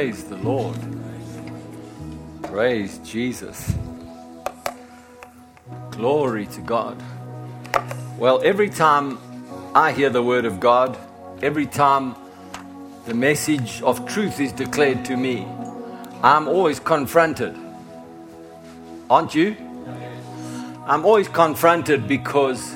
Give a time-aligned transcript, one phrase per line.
[0.00, 0.78] Praise the Lord.
[2.44, 3.74] Praise Jesus.
[5.90, 6.96] Glory to God.
[8.16, 9.18] Well, every time
[9.74, 10.96] I hear the word of God,
[11.42, 12.14] every time
[13.04, 15.46] the message of truth is declared to me,
[16.22, 17.54] I'm always confronted.
[19.10, 19.54] Aren't you?
[20.86, 22.74] I'm always confronted because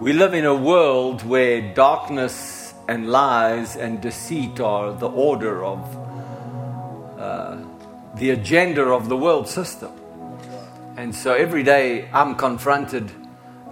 [0.00, 5.97] we live in a world where darkness and lies and deceit are the order of
[8.16, 9.92] the agenda of the world system.
[10.96, 13.10] And so every day I'm confronted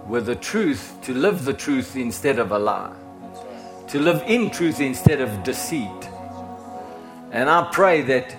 [0.07, 2.95] with the truth to live the truth instead of a lie,
[3.87, 6.09] to live in truth instead of deceit.
[7.31, 8.35] And I pray that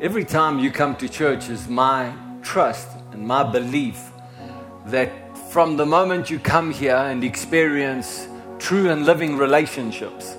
[0.00, 2.12] every time you come to church is my
[2.42, 4.10] trust and my belief
[4.86, 5.10] that
[5.50, 8.26] from the moment you come here and experience
[8.58, 10.36] true and living relationships,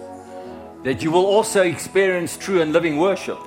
[0.84, 3.38] that you will also experience true and living worship,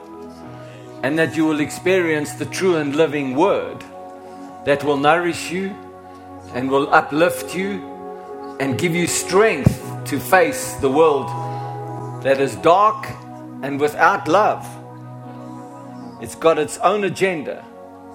[1.02, 3.84] and that you will experience the true and living word
[4.64, 5.74] that will nourish you
[6.54, 11.28] and will uplift you and give you strength to face the world
[12.22, 13.06] that is dark
[13.62, 14.66] and without love.
[16.20, 17.64] It's got its own agenda,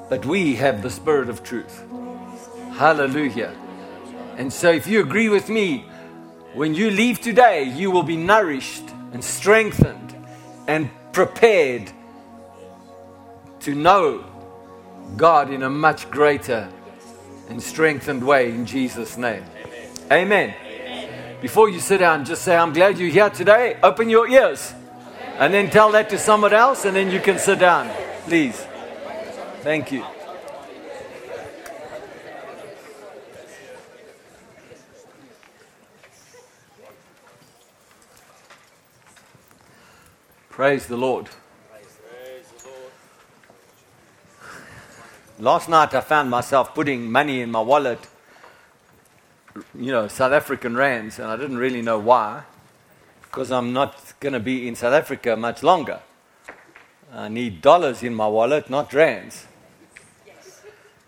[0.10, 1.84] but we have the spirit of truth.
[2.74, 3.56] Hallelujah.
[4.38, 5.86] And so, if you agree with me,
[6.54, 10.16] when you leave today, you will be nourished and strengthened
[10.68, 11.92] and prepared
[13.62, 14.24] to know
[15.18, 16.70] God in a much greater
[17.50, 19.44] and strengthened way in Jesus' name.
[20.12, 20.54] Amen.
[20.66, 21.38] Amen.
[21.42, 23.78] Before you sit down, just say, I'm glad you're here today.
[23.84, 24.74] Open your ears.
[25.38, 27.90] And then tell that to someone else, and then you can sit down.
[28.26, 28.66] Please.
[29.62, 30.06] Thank you.
[40.50, 41.28] Praise the Lord.
[45.42, 47.98] Last night I found myself putting money in my wallet,
[49.74, 52.44] you know, South African rands, and I didn't really know why,
[53.24, 56.00] because I'm not going to be in South Africa much longer.
[57.12, 59.48] I need dollars in my wallet, not rands.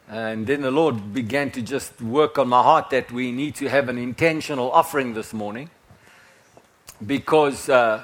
[0.10, 3.70] And then the Lord began to just work on my heart that we need to
[3.70, 5.70] have an intentional offering this morning
[7.06, 8.04] because uh,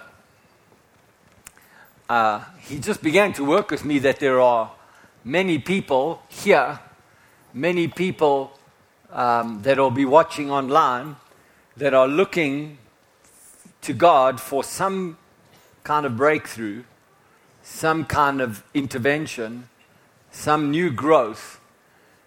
[2.08, 4.74] uh, He just began to work with me that there are
[5.24, 6.80] many people here,
[7.54, 8.52] many people
[9.12, 11.16] um, that will be watching online
[11.78, 12.78] that are looking
[13.82, 15.18] to God for some
[15.84, 16.84] kind of breakthrough,
[17.64, 19.70] some kind of intervention,
[20.32, 21.60] some new growth,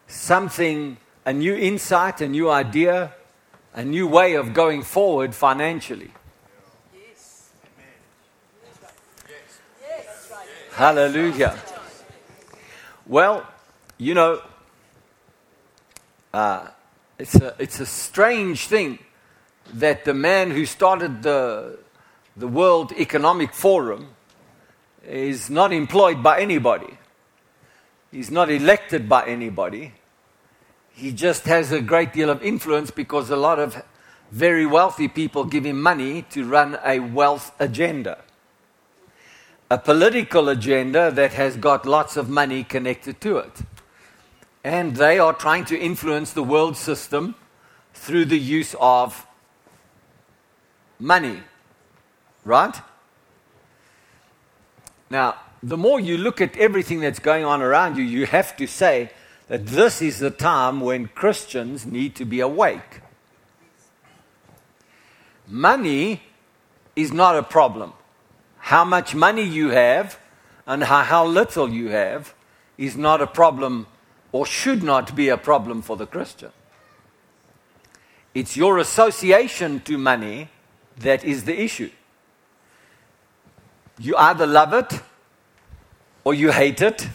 [0.06, 3.12] something, a new insight, a new idea,
[3.74, 6.10] a new way of going forward financially.
[6.94, 7.50] Yes.
[9.80, 10.32] Yes.
[10.72, 11.59] Hallelujah.
[13.07, 13.45] Well,
[13.99, 14.41] you know,
[16.33, 16.69] uh,
[17.19, 19.01] it's, a, it's a strange thing
[19.75, 21.81] that the man who started the,
[22.37, 24.11] the World Economic Forum
[25.05, 26.97] is not employed by anybody.
[28.13, 29.95] He's not elected by anybody.
[30.93, 33.83] He just has a great deal of influence because a lot of
[34.31, 38.19] very wealthy people give him money to run a wealth agenda
[39.72, 43.62] a political agenda that has got lots of money connected to it.
[44.62, 47.37] And they are trying to influence the world system
[47.94, 49.27] through the use of
[50.99, 51.41] money.
[52.44, 52.77] Right?
[55.09, 58.66] Now, the more you look at everything that's going on around you, you have to
[58.66, 59.10] say
[59.49, 63.00] that this is the time when Christians need to be awake.
[65.49, 66.21] Money
[66.94, 67.94] is not a problem
[68.62, 70.21] how much money you have
[70.69, 72.33] and how, how little you have
[72.78, 73.89] is not a problem
[74.31, 76.53] or should not be a problem for the Christian.
[78.34, 80.48] It's your association to money
[80.98, 81.91] that is the issue.
[83.98, 85.01] You either love it
[86.22, 87.09] or you hate it,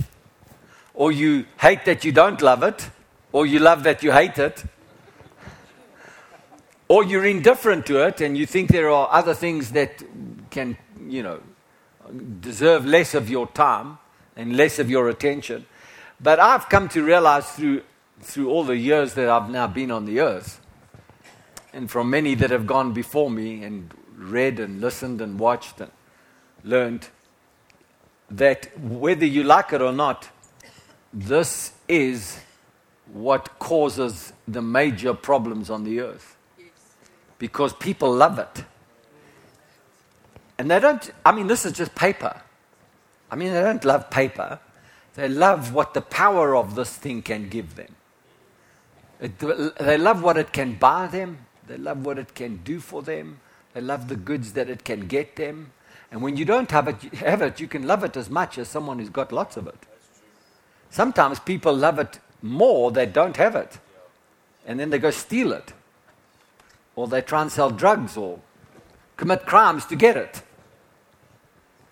[0.94, 2.90] or you hate that you don't love it,
[3.32, 4.66] or you love that you hate it,
[6.90, 10.04] or you're indifferent to it and you think there are other things that
[10.50, 10.78] can
[11.10, 11.40] you know,
[12.40, 13.98] deserve less of your time
[14.36, 15.66] and less of your attention.
[16.20, 17.84] But I've come to realize through,
[18.22, 20.62] through all the years that I've now been on the earth,
[21.74, 25.92] and from many that have gone before me and read and listened and watched and
[26.64, 27.10] learned,
[28.30, 30.30] that whether you like it or not,
[31.14, 32.40] this is
[33.14, 36.36] what causes the major problems on the earth.
[37.38, 38.66] Because people love it.
[40.58, 42.42] And they don't, I mean, this is just paper.
[43.30, 44.60] I mean, they don't love paper,
[45.16, 47.96] they love what the power of this thing can give them.
[49.20, 53.02] It, they love what it can buy them, they love what it can do for
[53.02, 53.40] them,
[53.74, 55.72] they love the goods that it can get them.
[56.12, 58.70] And when you don't have it, have it, you can love it as much as
[58.70, 59.78] someone who's got lots of it.
[60.90, 63.80] Sometimes people love it more, they don't have it.
[64.66, 65.74] And then they go steal it.
[66.96, 68.40] Or they try and sell drugs or
[69.18, 70.44] commit crimes to get it.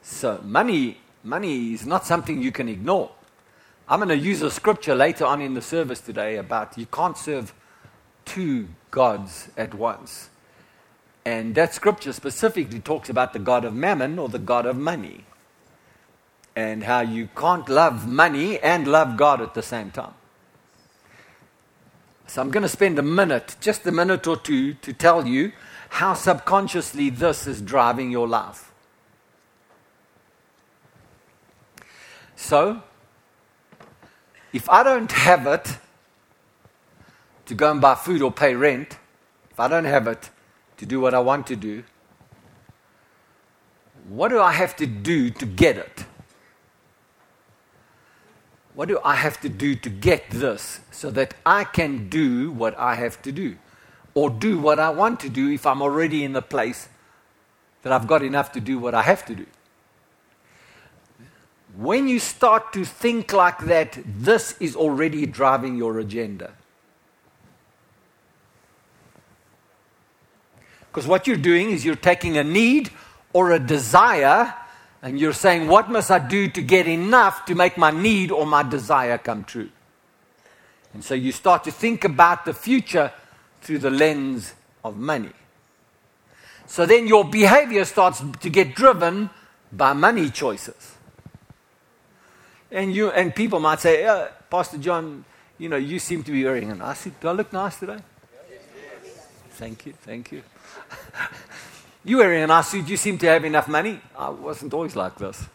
[0.07, 3.09] So money, money is not something you can ignore.
[3.89, 7.17] I'm going to use a scripture later on in the service today about you can't
[7.17, 7.55] serve
[8.23, 10.29] two gods at once.
[11.25, 15.25] And that scripture specifically talks about the God of mammon or the God of money.
[16.55, 20.13] And how you can't love money and love God at the same time.
[22.27, 25.51] So I'm going to spend a minute, just a minute or two, to tell you
[25.89, 28.71] how subconsciously this is driving your life.
[32.35, 32.81] So,
[34.53, 35.77] if I don't have it
[37.45, 38.97] to go and buy food or pay rent,
[39.51, 40.29] if I don't have it
[40.77, 41.83] to do what I want to do,
[44.07, 46.05] what do I have to do to get it?
[48.75, 52.77] What do I have to do to get this so that I can do what
[52.77, 53.55] I have to do?
[54.13, 56.89] Or do what I want to do if I'm already in the place
[57.83, 59.45] that I've got enough to do what I have to do?
[61.77, 66.53] When you start to think like that, this is already driving your agenda.
[70.87, 72.89] Because what you're doing is you're taking a need
[73.33, 74.53] or a desire
[75.01, 78.45] and you're saying, What must I do to get enough to make my need or
[78.45, 79.69] my desire come true?
[80.93, 83.11] And so you start to think about the future
[83.61, 84.53] through the lens
[84.85, 85.33] of money.
[86.67, 89.29] So then your behavior starts to get driven
[89.73, 90.94] by money choices.
[92.71, 95.25] And, you, and people might say, uh, Pastor John,
[95.57, 97.19] you know, you seem to be wearing a nice suit.
[97.19, 97.99] Do I look nice today?
[99.51, 100.43] Thank you, thank you.
[102.03, 104.01] you wearing a nice suit, you seem to have enough money.
[104.17, 105.45] I wasn't always like this.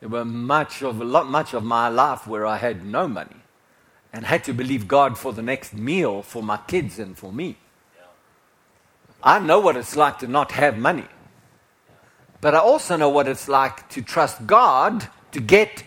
[0.00, 3.36] There were much of, a lot, much of my life where I had no money
[4.12, 7.56] and had to believe God for the next meal for my kids and for me.
[9.22, 11.06] I know what it's like to not have money.
[12.40, 15.84] But I also know what it's like to trust God to get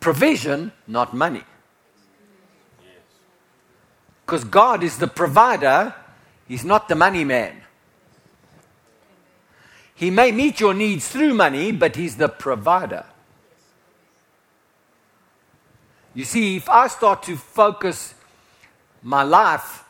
[0.00, 1.44] provision, not money.
[4.24, 5.94] Because God is the provider,
[6.48, 7.62] He's not the money man.
[9.94, 13.04] He may meet your needs through money, but He's the provider.
[16.14, 18.14] You see, if I start to focus
[19.02, 19.84] my life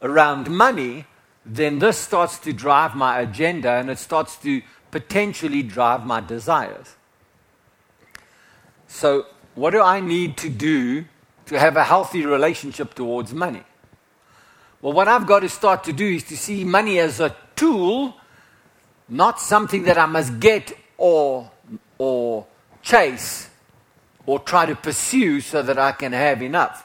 [0.00, 1.04] around money,
[1.44, 6.94] then this starts to drive my agenda and it starts to potentially drive my desires.
[8.88, 11.06] So, what do I need to do
[11.46, 13.62] to have a healthy relationship towards money?
[14.80, 18.14] Well, what I've got to start to do is to see money as a tool
[19.08, 21.50] not something that I must get or,
[21.98, 22.46] or
[22.82, 23.48] chase
[24.26, 26.84] or try to pursue so that I can have enough.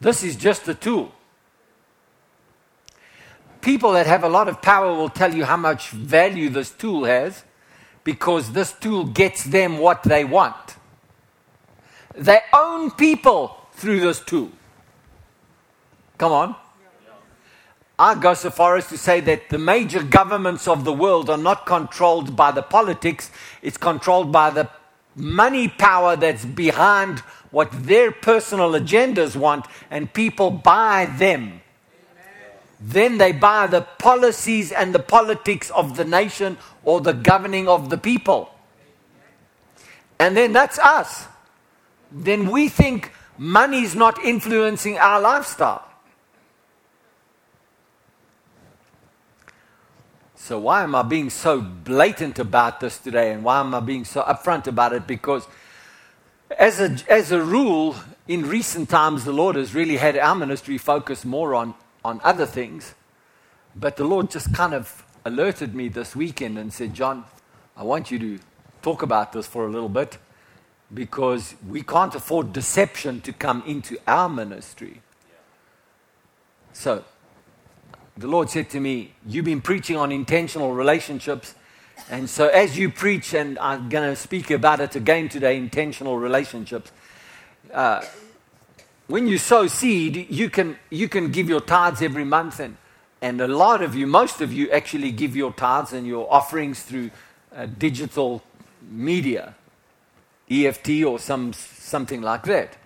[0.00, 1.12] This is just a tool.
[3.60, 7.04] People that have a lot of power will tell you how much value this tool
[7.04, 7.44] has
[8.02, 10.76] because this tool gets them what they want.
[12.14, 14.50] They own people through this tool.
[16.18, 16.56] Come on.
[17.98, 21.38] I go so far as to say that the major governments of the world are
[21.38, 24.68] not controlled by the politics, it's controlled by the
[25.14, 31.60] money power that's behind what their personal agendas want, and people buy them.
[32.80, 37.90] Then they buy the policies and the politics of the nation or the governing of
[37.90, 38.50] the people.
[40.18, 41.26] And then that's us.
[42.12, 45.88] Then we think money's not influencing our lifestyle.
[50.34, 54.04] So, why am I being so blatant about this today and why am I being
[54.04, 55.06] so upfront about it?
[55.06, 55.46] Because,
[56.58, 57.96] as a, as a rule,
[58.28, 62.44] in recent times, the Lord has really had our ministry focus more on, on other
[62.44, 62.94] things.
[63.74, 67.24] But the Lord just kind of alerted me this weekend and said, John,
[67.76, 68.38] I want you to
[68.82, 70.18] talk about this for a little bit
[70.92, 75.00] because we can't afford deception to come into our ministry.
[76.72, 77.04] So,
[78.16, 81.54] the Lord said to me, You've been preaching on intentional relationships.
[82.10, 86.18] And so, as you preach, and I'm going to speak about it again today intentional
[86.18, 86.90] relationships.
[87.72, 88.04] Uh,
[89.06, 92.60] when you sow seed, you can, you can give your tithes every month.
[92.60, 92.76] And,
[93.20, 96.82] and a lot of you, most of you, actually give your tithes and your offerings
[96.82, 97.10] through
[97.54, 98.42] uh, digital
[98.90, 99.54] media.
[100.52, 102.76] EFT or some, something like that.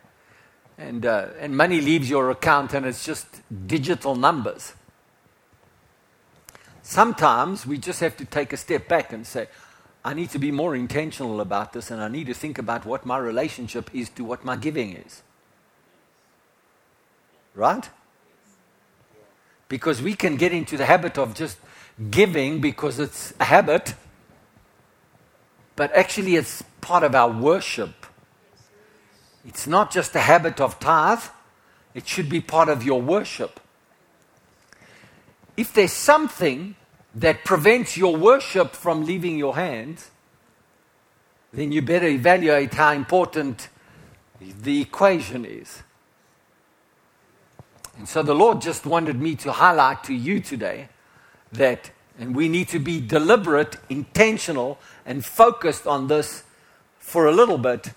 [0.79, 3.27] And, uh, and money leaves your account and it's just
[3.67, 4.75] digital numbers.
[6.83, 9.49] Sometimes we just have to take a step back and say,
[10.05, 13.05] I need to be more intentional about this and I need to think about what
[13.05, 15.23] my relationship is to what my giving is.
[17.55, 17.89] Right?
[19.69, 21.59] Because we can get into the habit of just
[22.11, 23.95] giving because it's a habit,
[25.75, 28.07] but actually it's part of our worship.
[29.45, 31.25] It's not just a habit of tithe,
[31.95, 33.59] it should be part of your worship.
[35.57, 36.77] If there's something
[37.17, 40.13] that prevents your worship from leaving your hands,
[41.53, 43.69] then you better evaluate how important
[44.41, 45.83] the equation is.
[47.99, 50.89] And so the Lord just wanted me to highlight to you today
[51.51, 56.45] that, and we need to be deliberate, intentional, and focused on this
[57.07, 57.93] for a little bit.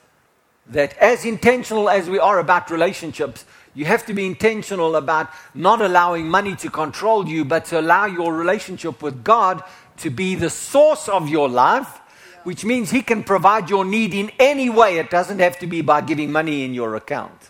[0.67, 5.81] That as intentional as we are about relationships, you have to be intentional about not
[5.81, 9.63] allowing money to control you, but to allow your relationship with God
[9.97, 11.99] to be the source of your life,
[12.43, 14.99] which means He can provide your need in any way.
[14.99, 17.49] It doesn't have to be by giving money in your account.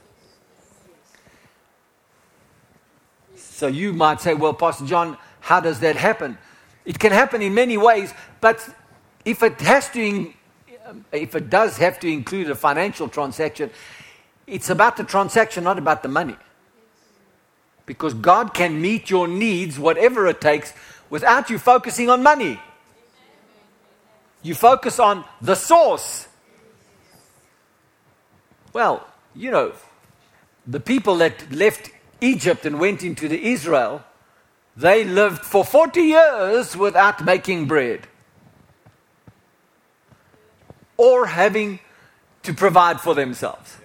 [3.35, 6.37] So you might say, well, Pastor John, how does that happen?
[6.85, 8.65] It can happen in many ways, but
[9.25, 10.33] if it has to,
[11.11, 13.69] if it does have to include a financial transaction,
[14.47, 16.35] it's about the transaction, not about the money.
[17.85, 20.73] Because God can meet your needs, whatever it takes,
[21.09, 22.59] without you focusing on money.
[24.41, 26.27] You focus on the source.
[28.73, 29.73] Well, you know,
[30.65, 31.91] the people that left
[32.21, 34.03] Egypt and went into the Israel,
[34.77, 38.07] they lived for 40 years without making bread
[40.99, 41.79] or having
[42.43, 43.77] to provide for themselves.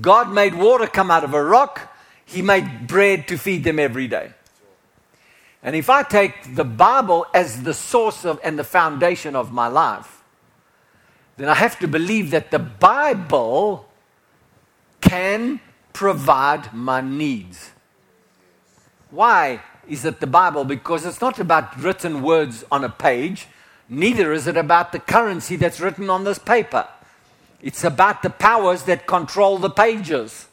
[0.00, 4.08] God made water come out of a rock, He made bread to feed them every
[4.08, 4.32] day.
[5.62, 9.68] And if I take the Bible as the source of and the foundation of my
[9.68, 10.22] life,
[11.36, 13.86] then I have to believe that the Bible
[15.02, 15.60] can
[15.92, 17.72] provide my needs.
[19.10, 20.64] Why is it the Bible?
[20.64, 23.48] Because it's not about written words on a page,
[23.92, 26.88] neither is it about the currency that's written on this paper.
[27.60, 30.48] It's about the powers that control the pages.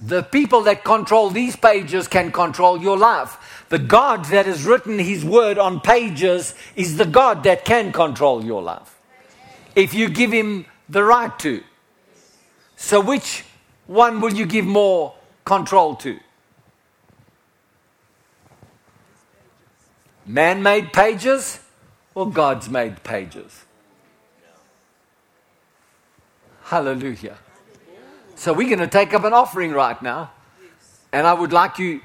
[0.00, 3.64] The people that control these pages can control your life.
[3.68, 8.44] The God that has written His word on pages is the God that can control
[8.44, 8.98] your life.
[9.74, 11.62] If you give Him the right to.
[12.76, 13.44] So, which
[13.86, 15.14] one will you give more
[15.44, 16.18] control to?
[20.26, 21.60] Man made pages
[22.14, 23.64] or God's made pages?
[26.64, 27.36] Hallelujah.
[28.36, 30.32] So, we're going to take up an offering right now.
[31.12, 32.00] And I would like you,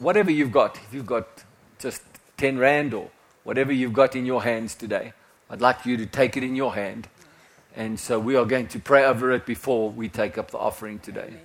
[0.00, 1.44] whatever you've got, if you've got
[1.78, 2.02] just
[2.38, 3.10] 10 Rand or
[3.44, 5.12] whatever you've got in your hands today,
[5.48, 7.08] I'd like you to take it in your hand
[7.78, 10.98] and so we are going to pray over it before we take up the offering
[10.98, 11.28] today.
[11.28, 11.40] Amen.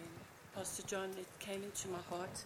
[0.56, 2.44] Pastor John, it came into my heart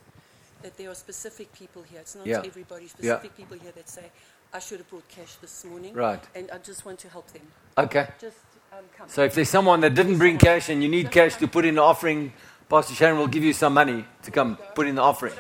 [0.62, 2.00] that there are specific people here.
[2.00, 2.42] It's not yeah.
[2.46, 3.38] everybody, specific yeah.
[3.38, 4.12] people here that say,
[4.54, 5.94] I should have brought cash this morning.
[5.94, 6.24] Right.
[6.36, 7.44] And I just want to help them.
[7.78, 8.08] Okay.
[8.20, 8.38] Just
[8.72, 9.10] um, come.
[9.10, 11.76] So if there's someone that didn't bring cash and you need cash to put in
[11.76, 12.34] the offering,
[12.70, 15.34] Pastor Sharon will give you some money to come put in the offering.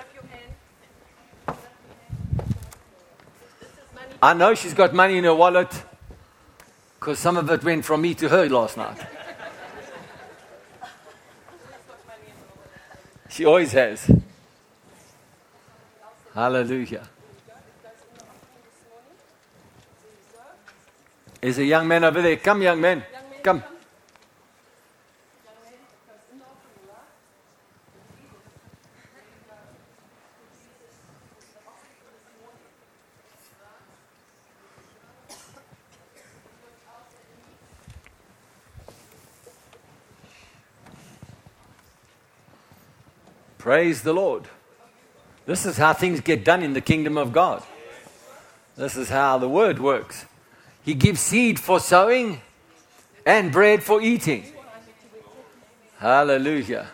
[4.21, 5.83] I know she's got money in her wallet.
[6.99, 8.97] Because some of it went from me to her last night.
[13.29, 14.09] She always has.
[16.37, 17.01] Hallelujah.
[21.41, 22.37] Is a young man over there.
[22.37, 23.03] Come, young man.
[23.41, 23.63] Come.
[43.57, 44.47] Praise the Lord.
[45.47, 47.63] This is how things get done in the kingdom of God.
[48.75, 50.25] This is how the word works.
[50.83, 52.41] He gives seed for sowing
[53.25, 54.43] and bread for eating.
[55.99, 56.87] Hallelujah.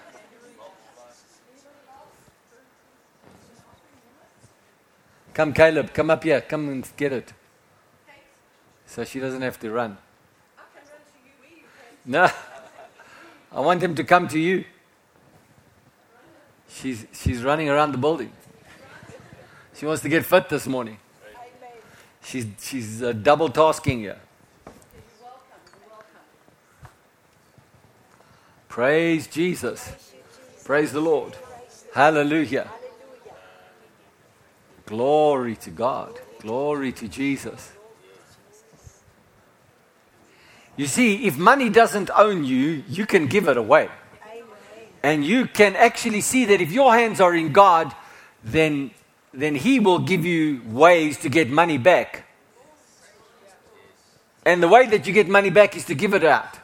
[5.33, 6.39] Come, Caleb, come up here.
[6.41, 7.33] Come and get it.
[8.86, 9.98] So she doesn't have to run.
[12.05, 12.29] No.
[13.51, 14.65] I want him to come to you.
[16.69, 18.31] She's, she's running around the building.
[19.75, 20.98] She wants to get fit this morning.
[22.24, 24.15] She's, she's uh, double tasking you.
[28.70, 30.13] Praise Jesus.
[30.63, 31.36] Praise the Lord.
[31.94, 32.72] Hallelujah.
[34.86, 36.20] Glory to God.
[36.39, 37.72] Glory to Jesus.
[40.75, 43.89] You see, if money doesn't own you, you can give it away.
[45.03, 47.94] And you can actually see that if your hands are in God,
[48.44, 48.92] then,
[49.34, 52.25] then He will give you ways to get money back.
[54.46, 56.60] And the way that you get money back is to give it out.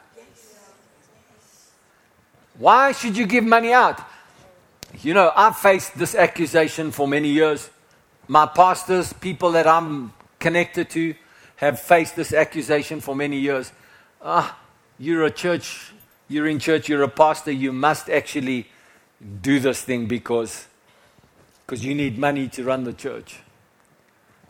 [2.58, 4.02] Why should you give money out?
[5.02, 7.70] You know, I've faced this accusation for many years.
[8.28, 11.16] My pastors, people that I'm connected to,
[11.56, 13.72] have faced this accusation for many years.
[14.22, 14.58] Ah,
[14.98, 15.92] you're a church,
[16.28, 18.68] you're in church, you're a pastor, you must actually
[19.42, 20.68] do this thing because
[21.70, 23.42] because you need money to run the church.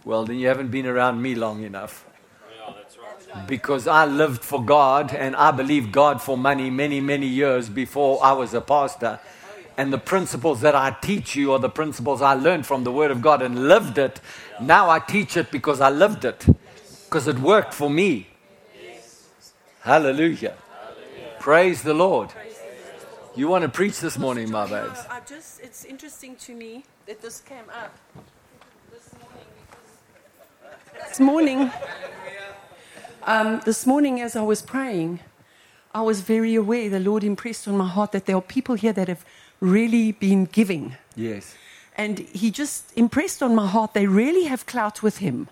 [0.06, 2.06] Well, then you haven't been around me long enough.
[3.46, 8.24] Because I lived for God and I believed God for money many, many years before
[8.24, 9.20] I was a pastor.
[9.78, 13.12] And the principles that I teach you are the principles I learned from the Word
[13.12, 14.22] of God and lived it.
[14.62, 16.46] Now I teach it because I lived it,
[17.04, 18.30] because it worked for me.
[19.82, 20.54] Hallelujah.
[21.40, 22.30] Praise the Lord.
[23.36, 25.00] You want to preach this morning, my babes?
[25.10, 27.96] I just, it's interesting to me that this came up
[28.92, 29.46] this morning.
[31.08, 31.72] This morning,
[33.24, 35.20] um, this morning as I was praying,
[35.94, 38.94] I was very aware, the Lord impressed on my heart that there are people here
[38.94, 39.24] that have
[39.60, 40.98] really been giving.
[41.16, 41.56] Yes.
[41.98, 45.50] And He just impressed on my heart they really have clout with Him.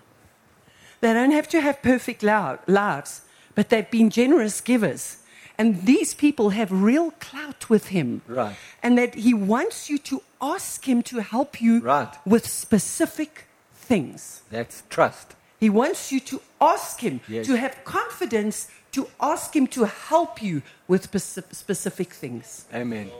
[1.00, 3.22] They don't have to have perfect lives,
[3.54, 5.18] but they've been generous givers.
[5.58, 8.22] And these people have real clout with him.
[8.28, 8.56] Right.
[8.82, 12.14] And that he wants you to ask him to help you right.
[12.24, 14.42] with specific things.
[14.50, 15.34] That's trust.
[15.58, 17.46] He wants you to ask him, yes.
[17.46, 22.66] to have confidence, to ask him to help you with specific things.
[22.72, 23.10] Amen.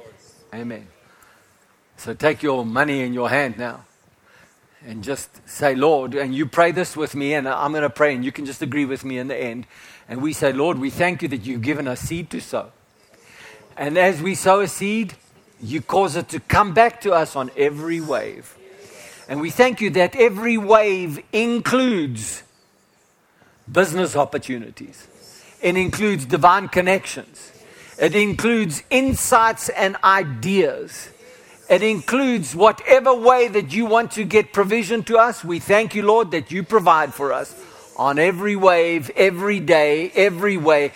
[0.54, 0.86] Amen.
[1.96, 3.84] So take your money in your hand now
[4.86, 8.14] and just say, Lord, and you pray this with me, and I'm going to pray,
[8.14, 9.66] and you can just agree with me in the end.
[10.08, 12.70] And we say, Lord, we thank you that you've given us seed to sow.
[13.76, 15.14] And as we sow a seed,
[15.60, 18.56] you cause it to come back to us on every wave.
[19.28, 22.42] And we thank you that every wave includes
[23.70, 25.06] business opportunities,
[25.60, 27.52] it includes divine connections,
[28.00, 31.10] it includes insights and ideas.
[31.68, 35.44] It includes whatever way that you want to get provision to us.
[35.44, 37.54] We thank you, Lord, that you provide for us
[37.96, 40.92] on every wave, every day, every way.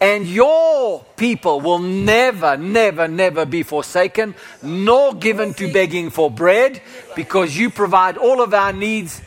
[0.00, 6.82] And your people will never, never, never be forsaken, nor given to begging for bread,
[7.14, 9.22] because you provide all of our needs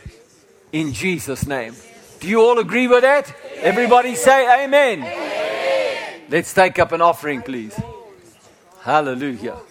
[0.72, 1.74] in Jesus' name.
[2.20, 3.34] Do you all agree with that?
[3.56, 4.98] Everybody say amen.
[4.98, 6.20] amen.
[6.28, 7.74] Let's take up an offering, please.
[8.82, 9.54] Hallelujah.
[9.54, 9.69] Hallelujah.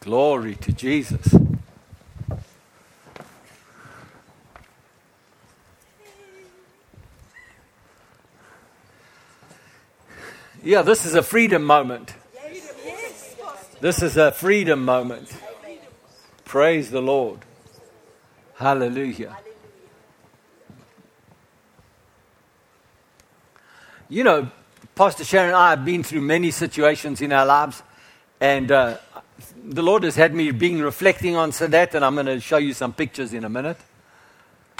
[0.00, 1.34] Glory to Jesus.
[10.62, 12.14] Yeah, this is a freedom moment.
[13.80, 15.32] This is a freedom moment.
[16.44, 17.40] Praise the Lord.
[18.56, 19.36] Hallelujah.
[24.08, 24.50] You know,
[24.94, 27.82] Pastor Sharon and I have been through many situations in our lives,
[28.40, 28.96] and uh,
[29.64, 32.72] the Lord has had me being reflecting on that, and I'm going to show you
[32.72, 33.78] some pictures in a minute.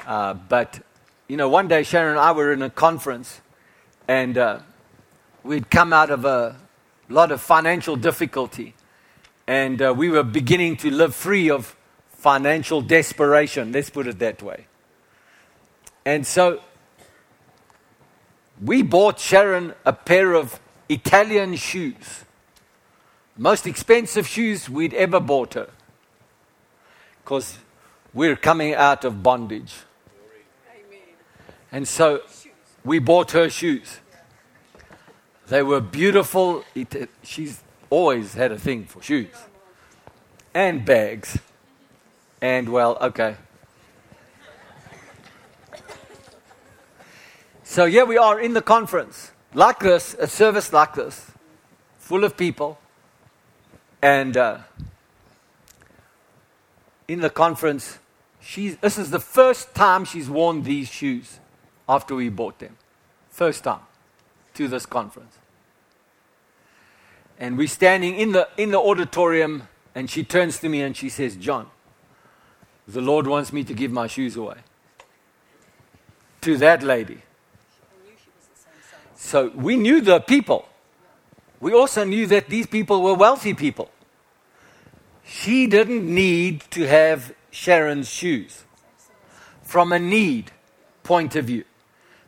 [0.06, 0.80] Uh, but,
[1.28, 3.40] you know, one day Sharon and I were in a conference,
[4.06, 4.60] and uh,
[5.44, 6.56] we'd come out of a
[7.08, 8.74] lot of financial difficulty
[9.48, 11.74] and uh, we were beginning to live free of
[12.10, 14.66] financial desperation, let's put it that way.
[16.04, 16.60] And so
[18.62, 22.24] we bought Sharon a pair of Italian shoes,
[23.38, 25.70] most expensive shoes we'd ever bought her,
[27.24, 27.58] because
[28.12, 29.74] we're coming out of bondage.
[31.70, 32.22] And so
[32.84, 34.00] we bought her shoes.
[35.46, 36.64] They were beautiful.
[36.74, 39.34] It, uh, she's always had a thing for shoes
[40.54, 41.38] and bags.
[42.40, 43.36] And, well, okay.
[47.62, 51.30] So, here we are in the conference, like this, a service like this,
[51.98, 52.78] full of people.
[54.00, 54.58] And uh,
[57.08, 57.98] in the conference,
[58.40, 61.40] she's, this is the first time she's worn these shoes
[61.88, 62.76] after we bought them.
[63.30, 63.80] First time
[64.54, 65.38] to this conference
[67.38, 71.08] and we're standing in the, in the auditorium, and she turns to me and she
[71.08, 71.68] says, John,
[72.86, 74.56] the Lord wants me to give my shoes away.
[76.40, 77.18] to that lady.
[79.16, 80.67] So we knew the people.
[81.60, 83.90] We also knew that these people were wealthy people.
[85.24, 88.64] She didn't need to have Sharon's shoes
[89.62, 90.52] from a need
[91.02, 91.64] point of view.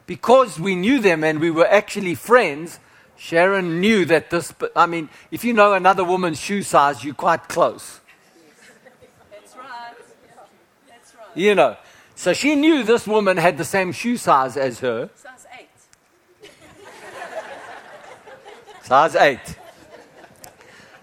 [0.07, 2.81] Because we knew them and we were actually friends,
[3.17, 7.49] Sharon knew that this, I mean, if you know another woman's shoe size, you're quite
[7.49, 8.01] close.
[9.31, 9.95] That's right.
[10.89, 11.37] That's right.
[11.37, 11.77] You know.
[12.17, 15.11] So she knew this woman had the same shoe size as her.
[15.15, 15.30] Size
[18.91, 19.39] Size 8.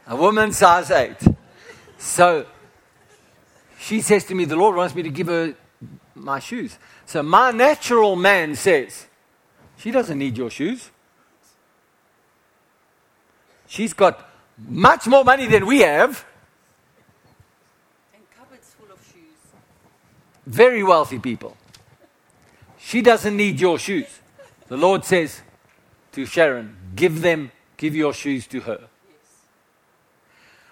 [0.07, 1.15] A woman size 8.
[1.97, 2.45] So
[3.79, 5.55] she says to me, The Lord wants me to give her
[6.13, 6.77] my shoes.
[7.05, 9.07] So my natural man says,
[9.77, 10.91] She doesn't need your shoes.
[13.67, 16.25] She's got much more money than we have.
[18.13, 19.53] And cupboards full of shoes.
[20.45, 21.55] Very wealthy people.
[22.77, 24.19] She doesn't need your shoes.
[24.67, 25.41] The Lord says
[26.11, 28.87] to Sharon, Give them, give your shoes to her.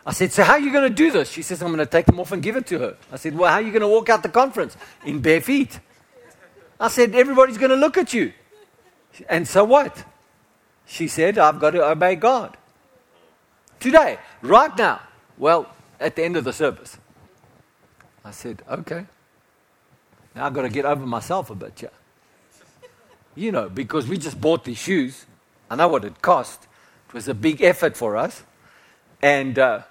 [0.06, 1.30] I said, So how are you going to do this?
[1.32, 2.98] She says, I'm going to take them off and give it to her.
[3.12, 4.78] I said, Well, how are you going to walk out the conference?
[5.06, 5.80] In bare feet.
[6.80, 8.34] I said, Everybody's going to look at you.
[9.30, 10.04] And so what?
[10.86, 12.58] She said, I've got to obey God.
[13.80, 15.02] Today, right now.
[15.38, 16.98] Well, at the end of the service.
[18.24, 19.06] I said, Okay.
[20.36, 21.90] Now I've got to get over myself a bit, yeah.
[23.36, 25.26] You know, because we just bought these shoes.
[25.70, 26.68] I know what it cost.
[27.16, 28.44] Was a big effort for us.
[29.22, 29.84] And, uh,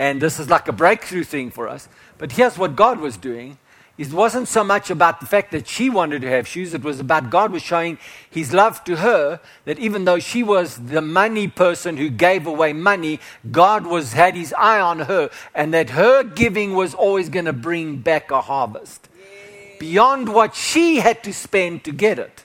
[0.00, 1.88] and this is like a breakthrough thing for us.
[2.18, 3.58] But here's what God was doing.
[3.96, 6.74] It wasn't so much about the fact that she wanted to have shoes.
[6.74, 7.96] It was about God was showing
[8.28, 12.72] his love to her that even though she was the money person who gave away
[12.72, 13.20] money,
[13.52, 17.52] God was had his eye on her and that her giving was always going to
[17.52, 19.08] bring back a harvest
[19.78, 22.42] beyond what she had to spend to get it.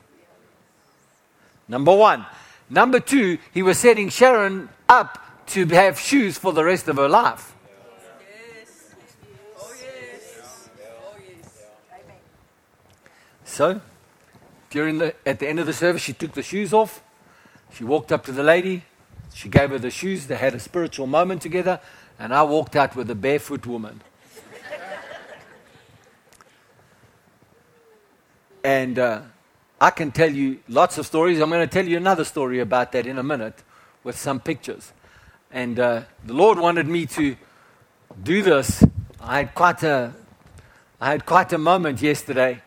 [1.68, 2.28] Number one.
[2.70, 7.08] Number two, he was setting Sharon up to have shoes for the rest of her
[7.08, 7.56] life.
[8.20, 8.94] Yes.
[9.00, 9.18] Yes.
[9.60, 10.38] Oh, yes.
[13.46, 13.82] So,
[14.70, 17.02] during the, at the end of the service, she took the shoes off.
[17.74, 18.84] She walked up to the lady.
[19.34, 20.28] She gave her the shoes.
[20.28, 21.80] They had a spiritual moment together.
[22.20, 24.02] And I walked out with a barefoot woman.
[28.64, 29.22] and uh,
[29.80, 31.40] I can tell you lots of stories.
[31.40, 33.64] I'm going to tell you another story about that in a minute
[34.04, 34.92] with some pictures.
[35.52, 37.36] And uh, the Lord wanted me to
[38.24, 38.84] do this.
[39.22, 40.14] I had quite a,
[41.00, 42.62] I had quite a moment yesterday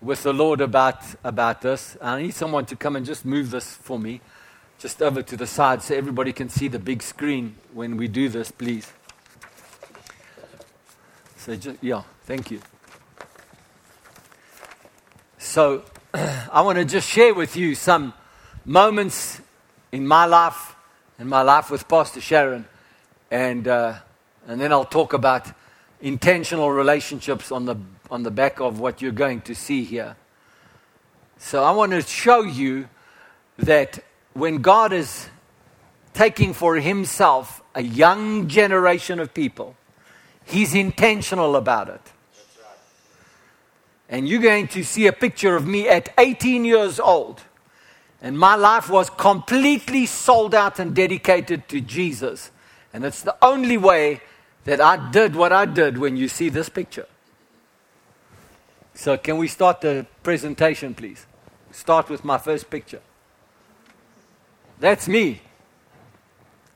[0.00, 1.96] with the Lord about, about this.
[2.00, 4.20] I need someone to come and just move this for me,
[4.78, 8.28] just over to the side so everybody can see the big screen when we do
[8.28, 8.90] this, please.
[11.36, 12.60] So, just, yeah, thank you.
[15.38, 18.14] So, I want to just share with you some
[18.64, 19.42] moments
[19.92, 20.74] in my life
[21.18, 22.64] and my life with Pastor Sharon,
[23.30, 23.98] and uh,
[24.46, 25.52] and then I'll talk about
[26.00, 27.76] intentional relationships on the
[28.10, 30.16] on the back of what you're going to see here.
[31.36, 32.88] So I want to show you
[33.58, 35.28] that when God is
[36.14, 39.76] taking for Himself a young generation of people,
[40.46, 42.12] He's intentional about it.
[44.08, 47.42] And you're going to see a picture of me at 18 years old.
[48.20, 52.50] And my life was completely sold out and dedicated to Jesus.
[52.92, 54.20] And it's the only way
[54.64, 57.06] that I did what I did when you see this picture.
[58.94, 61.24] So, can we start the presentation, please?
[61.70, 63.00] Start with my first picture.
[64.80, 65.42] That's me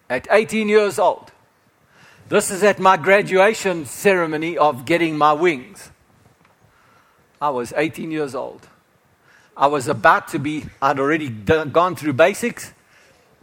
[0.08, 1.32] at 18 years old.
[2.28, 5.90] This is at my graduation ceremony of getting my wings.
[7.42, 8.68] I was 18 years old.
[9.56, 12.72] I was about to be, I'd already done, gone through basics,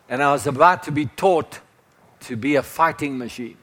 [0.07, 1.59] and I was about to be taught
[2.21, 3.57] to be a fighting machine.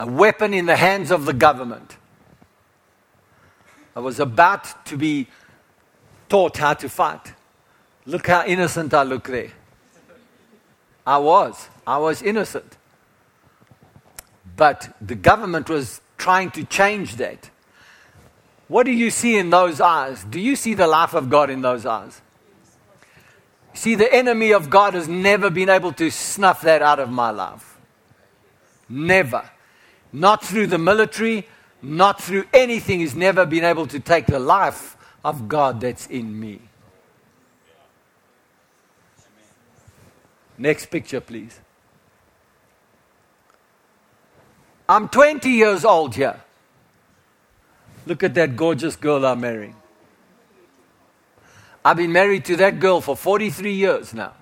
[0.00, 1.98] A weapon in the hands of the government.
[3.94, 5.26] I was about to be
[6.30, 7.34] taught how to fight.
[8.06, 9.52] Look how innocent I look there.
[11.06, 11.68] I was.
[11.86, 12.77] I was innocent.
[14.58, 17.48] But the government was trying to change that.
[18.66, 20.24] What do you see in those eyes?
[20.24, 22.20] Do you see the life of God in those eyes?
[23.72, 27.30] See, the enemy of God has never been able to snuff that out of my
[27.30, 27.78] life.
[28.88, 29.48] Never.
[30.12, 31.46] Not through the military,
[31.80, 32.98] not through anything.
[32.98, 36.62] He's never been able to take the life of God that's in me.
[40.58, 41.60] Next picture, please.
[44.88, 46.40] I'm 20 years old here.
[48.06, 49.76] Look at that gorgeous girl I'm marrying.
[51.84, 54.32] I've been married to that girl for 43 years now.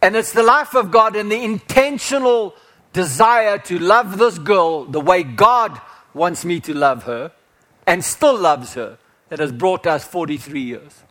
[0.00, 2.54] And it's the life of God and the intentional
[2.92, 5.80] desire to love this girl the way God
[6.14, 7.32] wants me to love her
[7.86, 11.02] and still loves her that has brought us 43 years.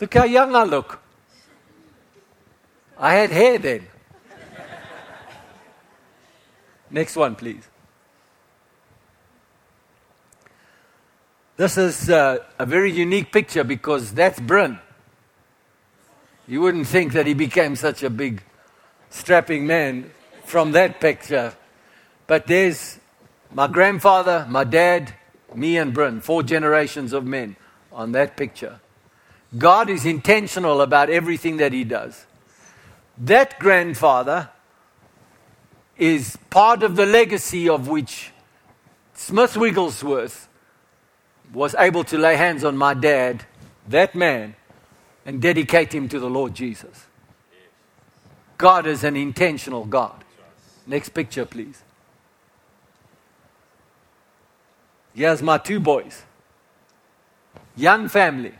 [0.00, 1.00] Look how young I look.
[2.98, 3.86] I had hair then.
[6.94, 7.66] Next one, please.
[11.56, 14.78] This is uh, a very unique picture because that's Bryn.
[16.46, 18.44] You wouldn't think that he became such a big,
[19.10, 20.12] strapping man
[20.44, 21.56] from that picture.
[22.28, 23.00] But there's
[23.52, 25.14] my grandfather, my dad,
[25.52, 27.56] me, and Bryn, four generations of men
[27.90, 28.78] on that picture.
[29.58, 32.24] God is intentional about everything that he does.
[33.18, 34.50] That grandfather
[35.96, 38.32] is part of the legacy of which
[39.14, 40.48] Smith Wigglesworth
[41.52, 43.44] was able to lay hands on my dad,
[43.88, 44.56] that man,
[45.24, 47.06] and dedicate him to the Lord Jesus.
[48.58, 50.24] God is an intentional God.
[50.86, 51.82] Next picture, please.
[55.14, 56.22] Here's my two boys.
[57.76, 58.52] Young family.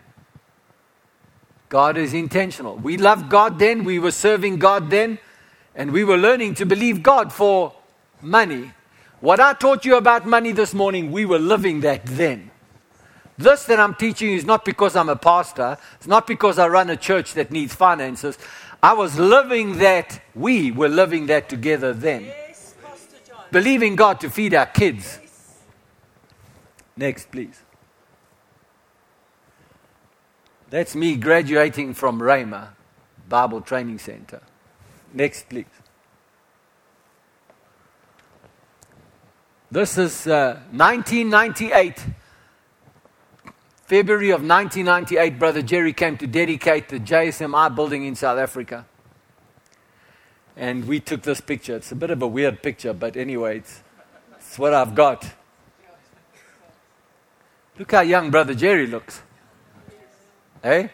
[1.68, 2.76] God is intentional.
[2.76, 5.18] We loved God then, we were serving God then,
[5.74, 7.72] and we were learning to believe God for
[8.22, 8.72] money.
[9.20, 12.50] What I taught you about money this morning, we were living that then.
[13.36, 16.68] This that I'm teaching you is not because I'm a pastor, it's not because I
[16.68, 18.38] run a church that needs finances.
[18.82, 22.24] I was living that, we were living that together then.
[22.24, 22.74] Yes,
[23.50, 25.18] Believing God to feed our kids.
[26.96, 27.60] Next, please.
[30.70, 32.68] That's me graduating from Rhema
[33.28, 34.42] Bible Training Center.
[35.14, 35.66] Next, please.
[39.70, 42.04] This is uh, 1998.
[43.86, 48.86] February of 1998, Brother Jerry came to dedicate the JSMI building in South Africa.
[50.56, 51.76] And we took this picture.
[51.76, 53.82] It's a bit of a weird picture, but anyway, it's,
[54.36, 55.24] it's what I've got.
[57.78, 59.22] Look how young Brother Jerry looks.
[60.60, 60.90] Hey?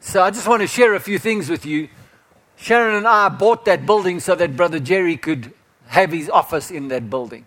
[0.00, 1.88] So I just want to share a few things with you.
[2.56, 5.52] Sharon and I bought that building so that Brother Jerry could
[5.88, 7.46] have his office in that building.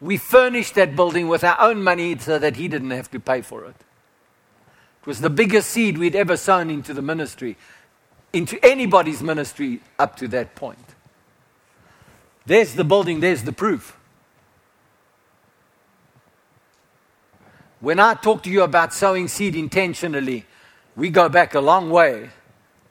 [0.00, 3.42] We furnished that building with our own money so that he didn't have to pay
[3.42, 3.76] for it.
[5.00, 7.56] It was the biggest seed we'd ever sown into the ministry,
[8.32, 10.78] into anybody's ministry up to that point.
[12.46, 13.96] There's the building, there's the proof.
[17.80, 20.44] When I talk to you about sowing seed intentionally,
[20.96, 22.30] we go back a long way.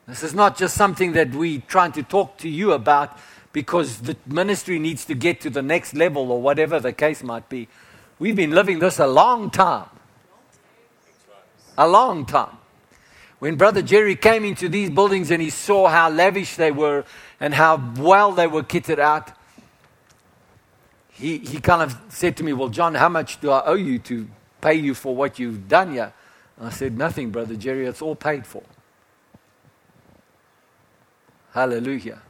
[0.10, 3.16] This is not just something that we're trying to talk to you about
[3.54, 7.48] because the ministry needs to get to the next level or whatever the case might
[7.48, 7.68] be.
[8.18, 9.88] We've been living this a long time.
[11.78, 12.58] A long time.
[13.38, 17.06] When Brother Jerry came into these buildings and he saw how lavish they were
[17.40, 19.32] and how well they were kitted out,
[21.12, 24.00] he, he kind of said to me, Well, John, how much do I owe you
[24.00, 24.28] to
[24.60, 26.12] pay you for what you've done here?
[26.58, 28.64] And I said, Nothing, Brother Jerry, it's all paid for.
[31.54, 32.22] Hallelujah.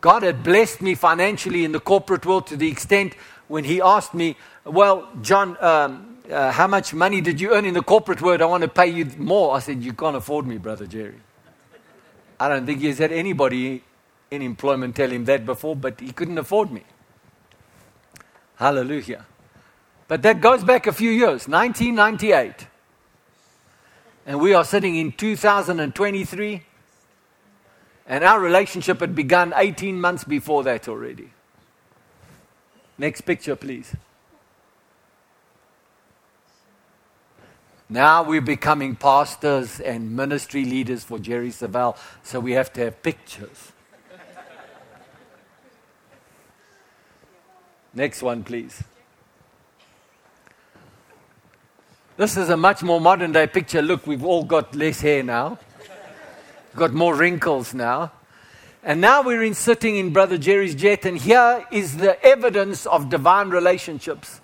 [0.00, 3.14] God had blessed me financially in the corporate world to the extent
[3.46, 7.74] when He asked me, Well, John, um, uh, how much money did you earn in
[7.74, 8.42] the corporate world?
[8.42, 9.54] I want to pay you more.
[9.54, 11.20] I said, You can't afford me, Brother Jerry.
[12.40, 13.84] I don't think he's had anybody
[14.32, 16.82] in employment tell him that before, but he couldn't afford me.
[18.56, 19.26] Hallelujah.
[20.08, 22.66] But that goes back a few years, 1998.
[24.26, 26.62] And we are sitting in 2023.
[28.06, 31.30] And our relationship had begun 18 months before that already.
[32.98, 33.94] Next picture, please.
[37.88, 43.02] Now we're becoming pastors and ministry leaders for Jerry Savelle, so we have to have
[43.02, 43.72] pictures.
[47.94, 48.82] Next one, please.
[52.16, 53.82] This is a much more modern day picture.
[53.82, 55.58] Look, we've all got less hair now,
[56.76, 58.12] got more wrinkles now.
[58.82, 63.10] And now we're in sitting in Brother Jerry's jet, and here is the evidence of
[63.10, 64.40] divine relationships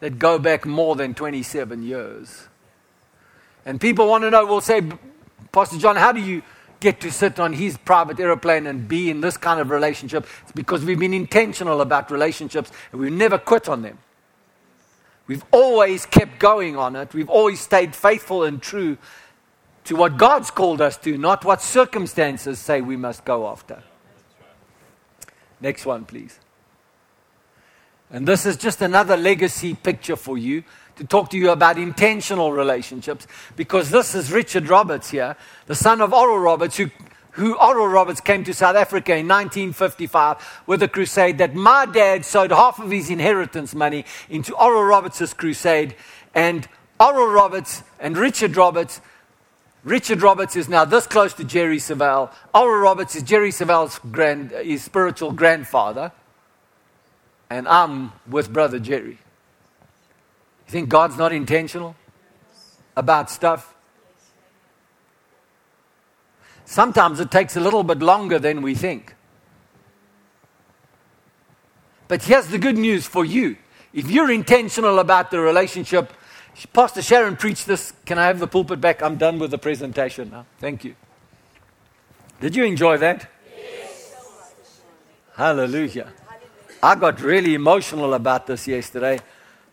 [0.00, 2.48] that go back more than 27 years.
[3.64, 4.82] And people want to know, will say,
[5.52, 6.42] Pastor John, how do you
[6.80, 10.26] get to sit on his private aeroplane and be in this kind of relationship?
[10.42, 13.98] It's because we've been intentional about relationships and we've never quit on them.
[15.26, 17.12] We've always kept going on it.
[17.14, 18.98] We've always stayed faithful and true
[19.86, 23.82] to what God's called us to, not what circumstances say we must go after.
[25.60, 26.38] Next one, please.
[28.10, 30.64] And this is just another legacy picture for you
[30.96, 36.00] to talk to you about intentional relationships because this is Richard Roberts here, the son
[36.00, 36.90] of Oral Roberts, who,
[37.32, 42.24] who Oral Roberts came to South Africa in 1955 with a crusade that my dad
[42.24, 45.94] sowed half of his inheritance money into Oral Roberts' crusade.
[46.34, 46.68] And
[46.98, 49.00] Oral Roberts and Richard Roberts
[49.86, 52.32] Richard Roberts is now this close to Jerry Savelle.
[52.52, 56.10] Oral Roberts is Jerry Savelle's grand, his spiritual grandfather.
[57.48, 59.10] And I'm with Brother Jerry.
[60.66, 61.94] You think God's not intentional
[62.96, 63.76] about stuff?
[66.64, 69.14] Sometimes it takes a little bit longer than we think.
[72.08, 73.56] But here's the good news for you.
[73.94, 76.12] If you're intentional about the relationship,
[76.72, 77.92] Pastor Sharon preached this.
[78.06, 79.02] Can I have the pulpit back?
[79.02, 80.46] I'm done with the presentation now.
[80.58, 80.94] Thank you.
[82.40, 83.28] Did you enjoy that?
[83.54, 84.14] Yes.
[85.34, 86.12] Hallelujah.
[86.82, 89.18] I got really emotional about this yesterday,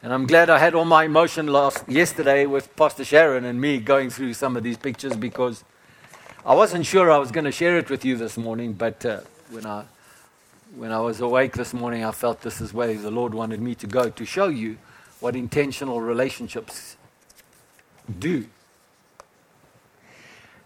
[0.02, 3.80] and I'm glad I had all my emotion last yesterday with Pastor Sharon and me
[3.80, 5.64] going through some of these pictures because
[6.46, 9.22] I wasn't sure I was going to share it with you this morning, but uh,
[9.52, 9.86] when I
[10.76, 13.76] when I was awake this morning, I felt this is where the Lord wanted me
[13.76, 14.78] to go to show you
[15.24, 16.98] what intentional relationships
[18.20, 18.46] do.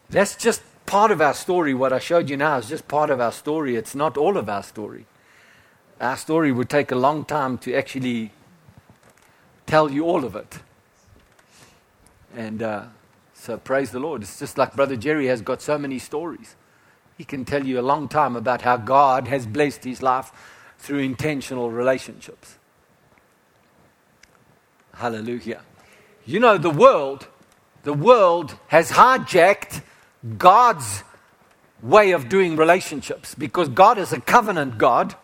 [0.10, 1.76] That's just part of our story.
[1.76, 3.76] What I showed you now is just part of our story.
[3.76, 5.06] It's not all of our story.
[6.02, 8.32] Our story would take a long time to actually
[9.68, 10.58] tell you all of it.
[12.36, 12.86] And uh,
[13.36, 14.24] so praise the Lord.
[14.24, 16.56] It's just like Brother Jerry has got so many stories.
[17.16, 20.32] He can tell you a long time about how God has blessed his life
[20.80, 22.58] through intentional relationships.
[24.98, 25.62] Hallelujah.
[26.26, 27.28] You know, the world,
[27.84, 29.84] the world has hijacked
[30.40, 31.04] God's
[31.84, 35.16] way of doing relationships because God is a covenant God.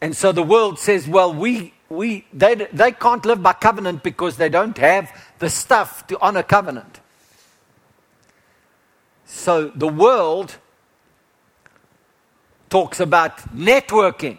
[0.00, 4.38] And so the world says, well, we, we, they, they can't live by covenant because
[4.38, 7.00] they don't have the stuff to honor covenant.
[9.26, 10.56] So the world
[12.70, 14.38] talks about networking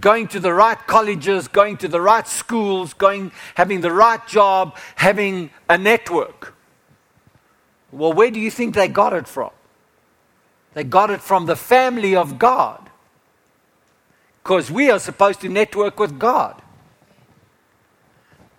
[0.00, 4.76] going to the right colleges, going to the right schools, going, having the right job,
[4.96, 6.54] having a network.
[7.92, 9.50] Well, where do you think they got it from?
[10.74, 12.90] They got it from the family of God.
[14.42, 16.60] Because we are supposed to network with God.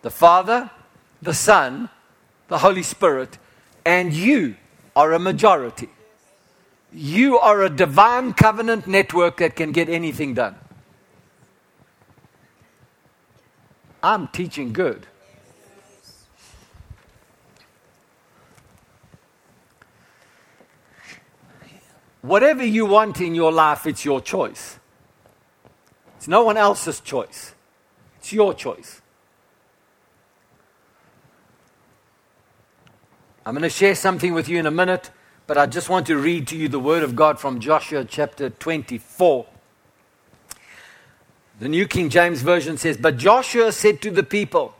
[0.01, 0.71] The Father,
[1.21, 1.89] the Son,
[2.47, 3.37] the Holy Spirit,
[3.85, 4.55] and you
[4.95, 5.89] are a majority.
[6.91, 10.55] You are a divine covenant network that can get anything done.
[14.01, 15.07] I'm teaching good.
[22.21, 24.79] Whatever you want in your life, it's your choice.
[26.17, 27.53] It's no one else's choice.
[28.17, 29.01] It's your choice.
[33.45, 35.09] I'm going to share something with you in a minute,
[35.47, 38.49] but I just want to read to you the word of God from Joshua chapter
[38.49, 39.45] 24.
[41.59, 44.75] The New King James Version says, But Joshua said to the people,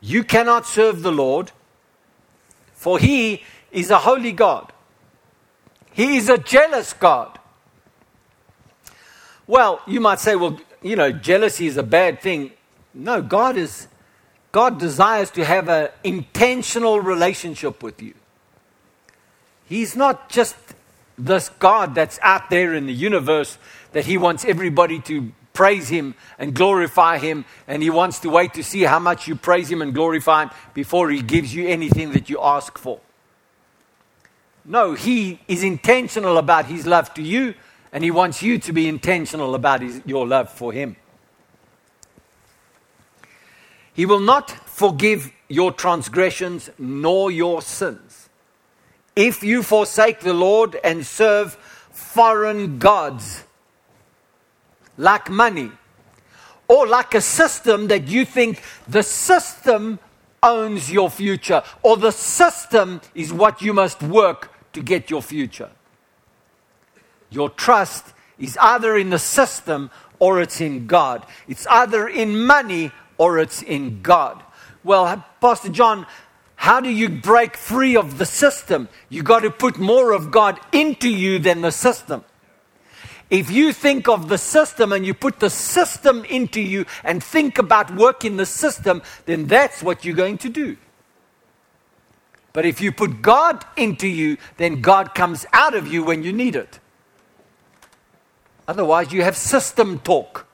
[0.00, 1.52] You cannot serve the Lord,
[2.72, 4.72] for he is a holy God.
[5.92, 7.38] He is a jealous God.
[9.46, 12.52] Well, you might say, well, you know, jealousy is a bad thing.
[12.92, 13.88] No, God is
[14.52, 18.14] God desires to have an intentional relationship with you.
[19.66, 20.56] He's not just
[21.18, 23.58] this God that's out there in the universe
[23.94, 28.52] that he wants everybody to praise him and glorify him, and he wants to wait
[28.54, 32.10] to see how much you praise him and glorify him before he gives you anything
[32.12, 33.00] that you ask for.
[34.64, 37.54] No, he is intentional about his love to you,
[37.92, 40.96] and he wants you to be intentional about his, your love for him.
[43.92, 48.28] He will not forgive your transgressions nor your sins.
[49.14, 51.52] If you forsake the Lord and serve
[51.92, 53.44] foreign gods,
[54.96, 55.70] like money
[56.68, 59.98] or like a system that you think the system
[60.42, 65.70] owns your future or the system is what you must work to get your future.
[67.30, 71.26] Your trust is either in the system or it's in God.
[71.48, 74.42] It's either in money or it's in God.
[74.82, 76.06] Well, Pastor John,
[76.56, 78.88] how do you break free of the system?
[79.08, 82.24] You got to put more of God into you than the system.
[83.34, 87.58] If you think of the system and you put the system into you and think
[87.58, 90.76] about working the system, then that's what you're going to do.
[92.52, 96.32] But if you put God into you, then God comes out of you when you
[96.32, 96.78] need it.
[98.68, 100.46] Otherwise, you have system talk.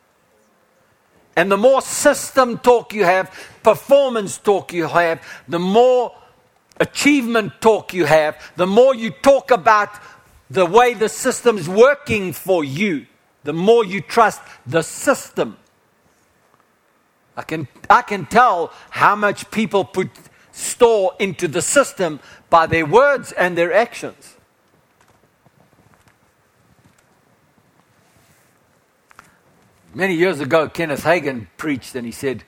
[1.36, 3.30] And the more system talk you have,
[3.62, 6.14] performance talk you have, the more
[6.80, 9.90] achievement talk you have, the more you talk about
[10.50, 13.06] the way the system's working for you,
[13.44, 15.56] the more you trust the system.
[17.36, 20.10] I can, I can tell how much people put
[20.52, 22.20] store into the system
[22.50, 24.36] by their words and their actions.
[29.94, 32.44] Many years ago, Kenneth Hagin preached and he said,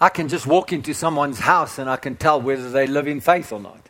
[0.00, 3.20] I can just walk into someone's house and I can tell whether they live in
[3.20, 3.83] faith or not.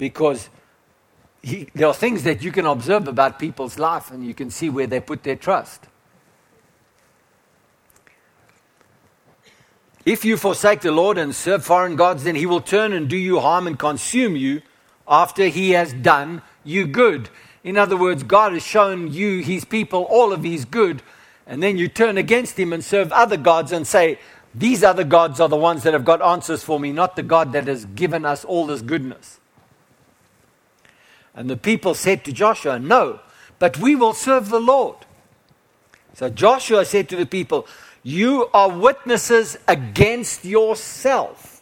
[0.00, 0.48] Because
[1.42, 4.70] he, there are things that you can observe about people's life and you can see
[4.70, 5.88] where they put their trust.
[10.06, 13.16] If you forsake the Lord and serve foreign gods, then he will turn and do
[13.18, 14.62] you harm and consume you
[15.06, 17.28] after he has done you good.
[17.62, 21.02] In other words, God has shown you, his people, all of his good,
[21.46, 24.18] and then you turn against him and serve other gods and say,
[24.54, 27.52] These other gods are the ones that have got answers for me, not the God
[27.52, 29.40] that has given us all this goodness.
[31.34, 33.20] And the people said to Joshua, No,
[33.58, 34.96] but we will serve the Lord.
[36.14, 37.66] So Joshua said to the people,
[38.02, 41.60] You are witnesses against yourself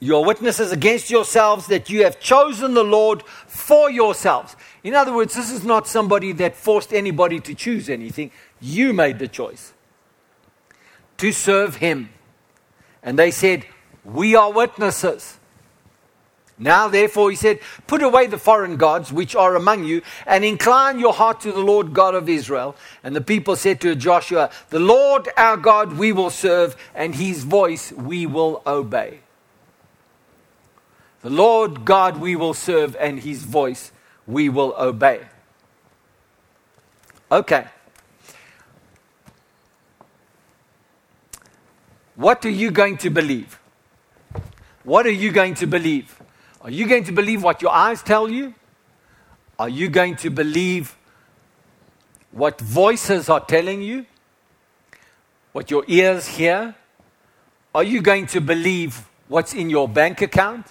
[0.00, 4.56] You are witnesses against yourselves that you have chosen the Lord for yourselves.
[4.82, 8.30] In other words, this is not somebody that forced anybody to choose anything.
[8.60, 9.74] You made the choice
[11.18, 12.08] to serve Him.
[13.02, 13.66] And they said,
[14.02, 15.36] We are witnesses.
[16.62, 20.98] Now, therefore, he said, Put away the foreign gods which are among you, and incline
[20.98, 22.76] your heart to the Lord God of Israel.
[23.02, 27.44] And the people said to Joshua, The Lord our God we will serve, and his
[27.44, 29.20] voice we will obey.
[31.22, 33.90] The Lord God we will serve, and his voice
[34.26, 35.22] we will obey.
[37.32, 37.64] Okay.
[42.16, 43.58] What are you going to believe?
[44.84, 46.19] What are you going to believe?
[46.62, 48.54] Are you going to believe what your eyes tell you?
[49.58, 50.96] Are you going to believe
[52.32, 54.06] what voices are telling you?
[55.52, 56.74] What your ears hear?
[57.74, 60.66] Are you going to believe what's in your bank account?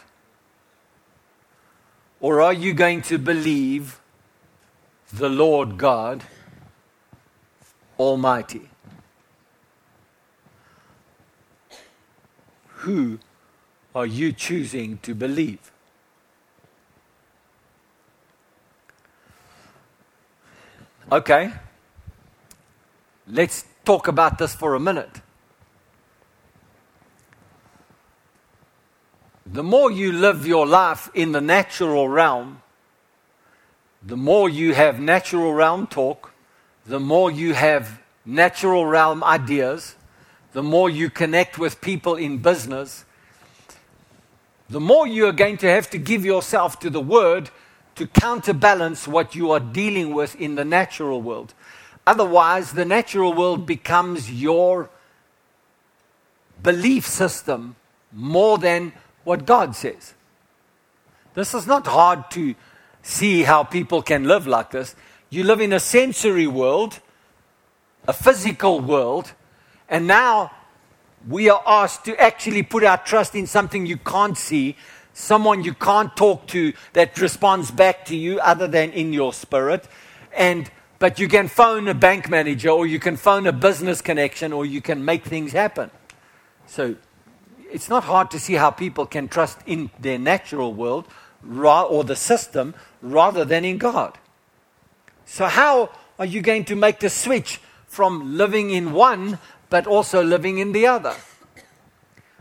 [2.19, 3.99] Or are you going to believe
[5.11, 6.23] the Lord God
[7.97, 8.69] Almighty?
[12.67, 13.19] Who
[13.95, 15.71] are you choosing to believe?
[21.11, 21.51] Okay,
[23.27, 25.21] let's talk about this for a minute.
[29.51, 32.61] the more you live your life in the natural realm,
[34.03, 36.31] the more you have natural realm talk,
[36.85, 39.95] the more you have natural realm ideas,
[40.53, 43.05] the more you connect with people in business,
[44.69, 47.49] the more you are going to have to give yourself to the Word
[47.99, 51.53] to counterbalance what you are dealing with in the natural world.
[52.07, 54.89] Otherwise, the natural world becomes your
[56.63, 57.75] belief system
[58.13, 58.93] more than
[59.25, 60.13] what God says.
[61.33, 62.55] This is not hard to
[63.01, 64.95] see how people can live like this.
[65.29, 67.01] You live in a sensory world,
[68.07, 69.33] a physical world,
[69.89, 70.51] and now
[71.27, 74.77] we are asked to actually put our trust in something you can't see,
[75.19, 79.87] someone you can't talk to that responds back to you other than in your spirit.
[80.35, 84.51] And but you can phone a bank manager or you can phone a business connection
[84.51, 85.91] or you can make things happen.
[86.67, 86.95] So
[87.71, 91.05] it's not hard to see how people can trust in their natural world
[91.57, 94.17] or the system rather than in God.
[95.25, 99.37] So, how are you going to make the switch from living in one
[99.69, 101.15] but also living in the other?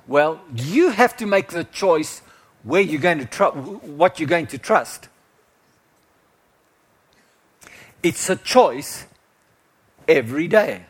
[0.07, 2.23] Well, you have to make the choice
[2.69, 5.09] where you're going to tr- what you're going to trust.
[8.03, 9.07] It's a choice
[10.07, 10.85] every day.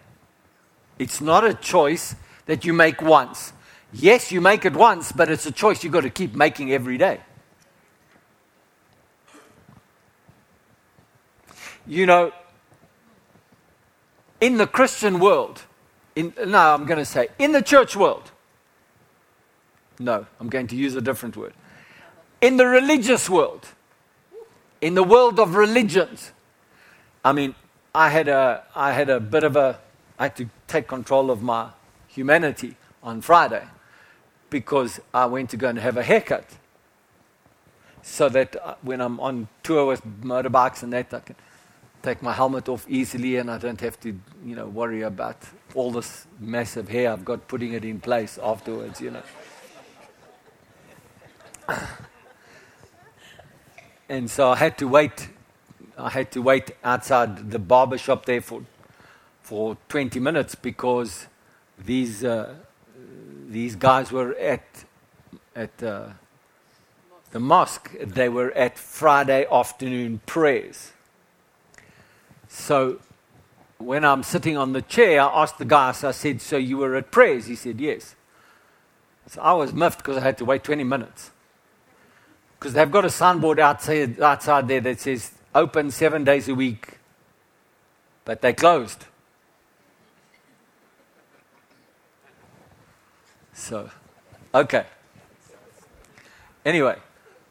[0.99, 2.16] It's not a choice
[2.47, 3.53] that you make once.
[3.93, 6.99] Yes, you make it once, but it's a choice you've got to keep making every
[6.99, 7.20] day.
[11.87, 12.33] You know,
[14.41, 15.62] in the Christian world,
[16.16, 18.33] in, no, I'm going to say, in the church world,
[20.01, 21.55] no, I'm going to use a different word.
[22.41, 23.66] In the religious world,
[24.80, 26.32] in the world of religions,
[27.24, 27.55] I mean,
[27.95, 29.80] I had a, I had a bit of a,
[30.18, 31.70] I had to take control of my
[32.07, 33.66] humanity on Friday
[34.51, 36.47] because I went to go and have a haircut.
[38.03, 41.36] so that uh, when I'm on tour with motorbikes and that, I can
[42.03, 44.09] take my helmet off easily and I don't have to,
[44.45, 45.36] you know, worry about
[45.74, 49.22] all this massive hair I've got putting it in place afterwards, you know.
[54.09, 55.29] And so I had to wait.
[55.97, 58.63] I had to wait outside the barber shop there for
[59.43, 61.27] for 20 minutes because
[61.79, 62.55] these uh,
[63.49, 64.85] these guys were at
[65.55, 66.09] at uh,
[67.31, 67.91] the mosque.
[68.01, 70.93] They were at Friday afternoon prayers.
[72.49, 73.01] So
[73.79, 76.79] when I'm sitting on the chair, I asked the guy, so I said, So you
[76.79, 77.47] were at prayers?
[77.47, 78.15] He said, Yes.
[79.27, 81.31] So I was miffed because I had to wait 20 minutes.
[82.59, 86.99] Because they've got a signboard outside, outside there that says open seven days a week,
[88.25, 89.05] but they closed.
[93.53, 93.91] So,
[94.55, 94.87] okay.
[96.65, 96.97] Anyway,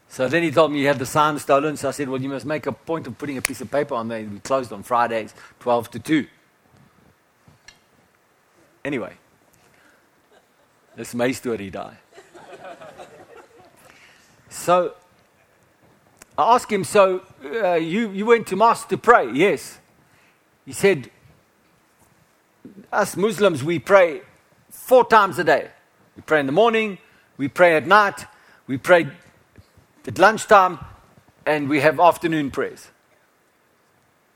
[0.09, 1.77] so then he told me he had the sign stolen.
[1.77, 3.95] So I said, Well, you must make a point of putting a piece of paper
[3.95, 4.23] on there.
[4.23, 6.27] We closed on Fridays, 12 to 2.
[8.85, 9.13] Anyway,
[10.95, 11.97] this my story die.
[14.57, 14.95] So
[16.37, 19.31] I asked him, So uh, you, you went to mosque to pray?
[19.31, 19.77] Yes.
[20.65, 21.09] He said,
[22.91, 24.21] Us Muslims, we pray
[24.69, 25.69] four times a day.
[26.15, 26.97] We pray in the morning,
[27.37, 28.25] we pray at night,
[28.65, 29.07] we pray
[30.05, 30.79] at lunchtime,
[31.45, 32.89] and we have afternoon prayers.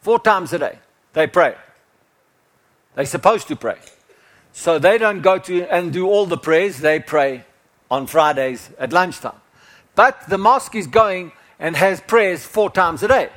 [0.01, 0.79] Four times a day,
[1.13, 1.55] they pray.
[2.95, 3.79] They're supposed to pray.
[4.53, 7.43] So they don't go to and do all the prayers, they pray
[7.89, 9.40] on Fridays at lunchtime.
[9.95, 13.29] But the mosque is going and has prayers four times a day.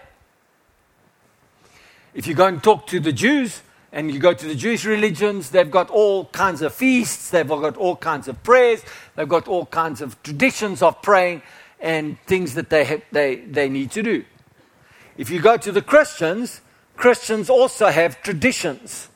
[2.15, 3.63] If you go and talk to the Jews,
[3.95, 7.77] and you go to the Jewish religions, they've got all kinds of feasts, they've got
[7.77, 8.83] all kinds of prayers,
[9.15, 11.43] they've got all kinds of traditions of praying
[11.79, 14.25] and things that they, have, they, they need to do.
[15.17, 16.61] If you go to the Christians,
[16.97, 19.09] Christians also have traditions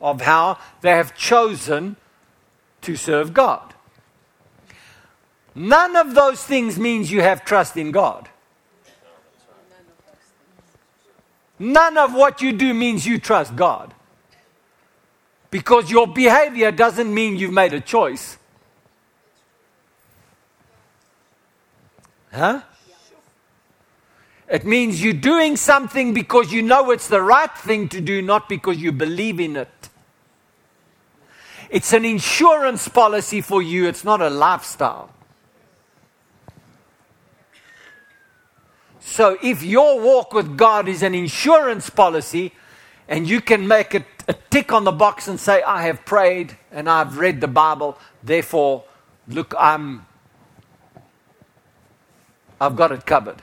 [0.00, 1.94] of how they have chosen
[2.82, 3.73] to serve God.
[5.54, 8.28] None of those things means you have trust in God.
[11.58, 13.94] None of what you do means you trust God.
[15.50, 18.36] Because your behavior doesn't mean you've made a choice.
[22.32, 22.62] Huh?
[24.48, 28.48] It means you're doing something because you know it's the right thing to do, not
[28.48, 29.68] because you believe in it.
[31.70, 35.10] It's an insurance policy for you, it's not a lifestyle.
[39.06, 42.52] So if your walk with God is an insurance policy,
[43.06, 46.56] and you can make it a tick on the box and say, I have prayed
[46.72, 48.84] and I've read the Bible, therefore,
[49.28, 50.06] look, I'm
[52.60, 53.42] I've got it covered.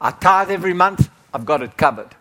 [0.00, 2.16] I tithe every month, I've got it covered.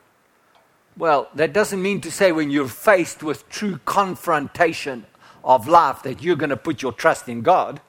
[0.96, 5.06] Well, that doesn't mean to say when you're faced with true confrontation
[5.44, 7.82] of life that you're going to put your trust in God.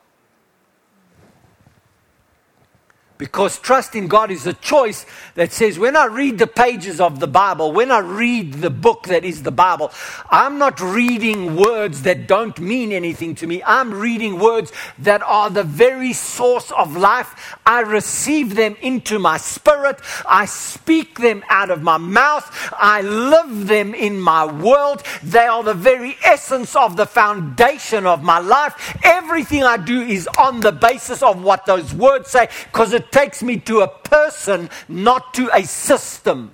[3.19, 5.05] Because trust in God is a choice
[5.35, 9.09] that says, when I read the pages of the Bible, when I read the book
[9.09, 9.91] that is the Bible,
[10.31, 13.61] I'm not reading words that don't mean anything to me.
[13.65, 17.57] I'm reading words that are the very source of life.
[17.67, 20.01] I receive them into my spirit.
[20.25, 22.49] I speak them out of my mouth.
[22.73, 25.03] I live them in my world.
[25.25, 28.97] They are the very essence of the foundation of my life.
[29.03, 33.43] Everything I do is on the basis of what those words say because it takes
[33.43, 36.53] me to a person, not to a system.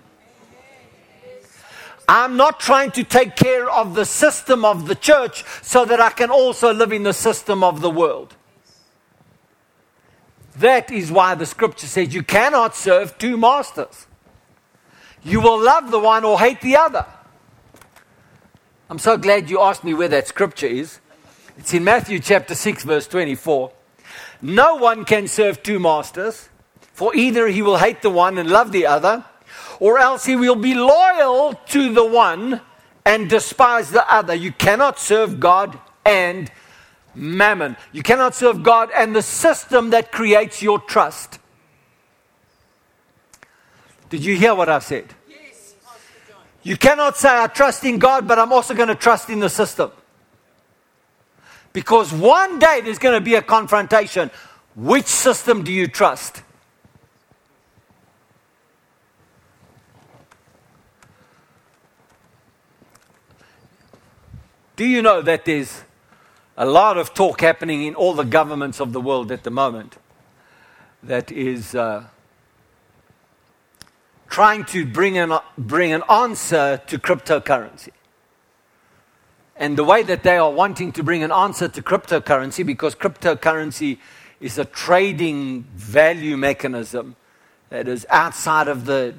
[2.07, 6.11] I'm not trying to take care of the system of the church so that I
[6.11, 8.35] can also live in the system of the world.
[10.57, 14.07] That is why the scripture says you cannot serve two masters.
[15.23, 17.07] You will love the one or hate the other.
[18.91, 21.01] I'm so glad you asked me where that scripture is.
[21.57, 23.73] It's in Matthew chapter 6, verse 24.
[24.45, 26.51] No one can serve two masters,
[26.93, 29.25] for either he will hate the one and love the other,
[29.81, 32.61] or else he will be loyal to the one
[33.07, 34.35] and despise the other.
[34.35, 36.53] You cannot serve God and
[37.15, 37.79] mammon.
[37.91, 41.39] You cannot serve God and the system that creates your trust.
[44.11, 45.07] Did you hear what I said?
[45.27, 45.75] Yes,
[46.63, 49.49] you cannot say, I trust in God, but I'm also going to trust in the
[49.49, 49.91] system.
[51.75, 54.31] Because one day there's going to be a confrontation.
[54.75, 56.43] Which system do you trust?
[64.77, 65.83] Do you know that there's
[66.57, 69.97] a lot of talk happening in all the governments of the world at the moment
[71.03, 72.05] that is uh,
[74.29, 77.91] trying to bring an, bring an answer to cryptocurrency.
[79.57, 83.99] And the way that they are wanting to bring an answer to cryptocurrency, because cryptocurrency
[84.41, 87.17] is a trading value mechanism
[87.71, 89.15] that is outside of the,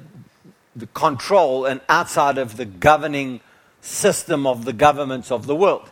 [0.74, 3.40] the control and outside of the governing
[3.80, 5.90] system of the governments of the world.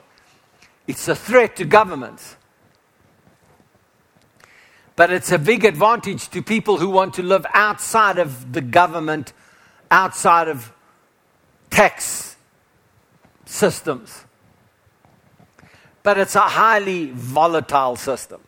[0.86, 2.36] It's a threat to governments.
[4.96, 9.32] But it's a big advantage to people who want to live outside of the government,
[9.90, 10.72] outside of
[11.70, 12.36] tax
[13.44, 14.24] systems.
[16.04, 18.40] But it's a highly volatile system.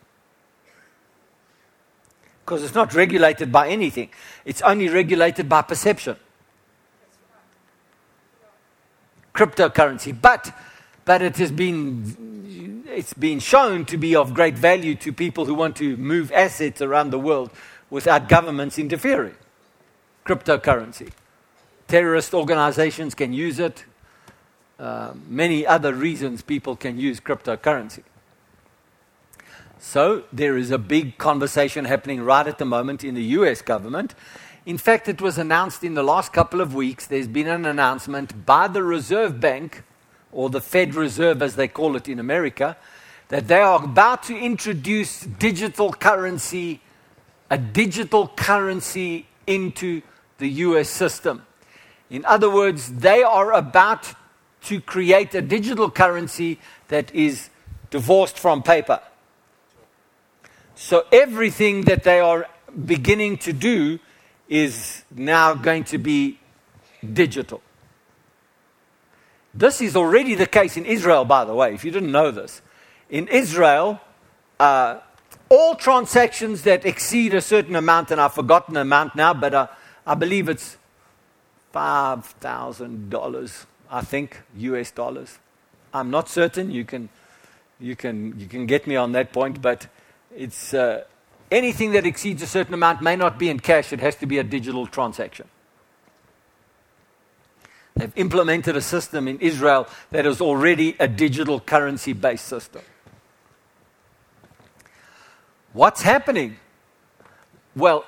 [2.45, 4.09] Because it's not regulated by anything,
[4.45, 6.15] it's only regulated by perception.
[9.33, 10.15] Cryptocurrency.
[10.19, 10.55] But,
[11.03, 15.55] but it has been, it's been shown to be of great value to people who
[15.55, 17.51] want to move assets around the world
[17.89, 19.35] without governments interfering.
[20.25, 21.11] Cryptocurrency.
[21.87, 23.83] Terrorist organizations can use it,
[24.79, 28.03] uh, many other reasons people can use cryptocurrency.
[29.79, 34.15] So there is a big conversation happening right at the moment in the US government.
[34.65, 37.07] In fact, it was announced in the last couple of weeks.
[37.07, 39.83] There's been an announcement by the Reserve Bank,
[40.31, 42.75] or the Fed Reserve as they call it in America,
[43.29, 46.81] that they are about to introduce digital currency,
[47.49, 50.01] a digital currency into
[50.37, 51.45] the US system.
[52.09, 54.13] In other words, they are about
[54.63, 57.49] to create a digital currency that is
[57.89, 58.99] divorced from paper.
[60.75, 62.47] So everything that they are
[62.85, 63.99] beginning to do
[64.47, 66.39] is now going to be
[67.13, 67.61] digital.
[69.53, 72.61] This is already the case in Israel, by the way, if you didn't know this.
[73.09, 73.99] In Israel,
[74.59, 74.99] uh,
[75.49, 79.67] all transactions that exceed a certain amount, and I've forgotten the amount now, but uh,
[80.05, 80.77] I believe it's
[81.73, 85.39] $5,000 I think, US dollars.
[85.93, 86.71] I'm not certain.
[86.71, 87.09] You can,
[87.79, 89.87] you can, you can get me on that point, but
[90.35, 91.03] it's uh,
[91.51, 94.37] anything that exceeds a certain amount may not be in cash, it has to be
[94.37, 95.47] a digital transaction.
[97.95, 102.83] They've implemented a system in Israel that is already a digital currency based system.
[105.73, 106.57] What's happening?
[107.75, 108.05] Well,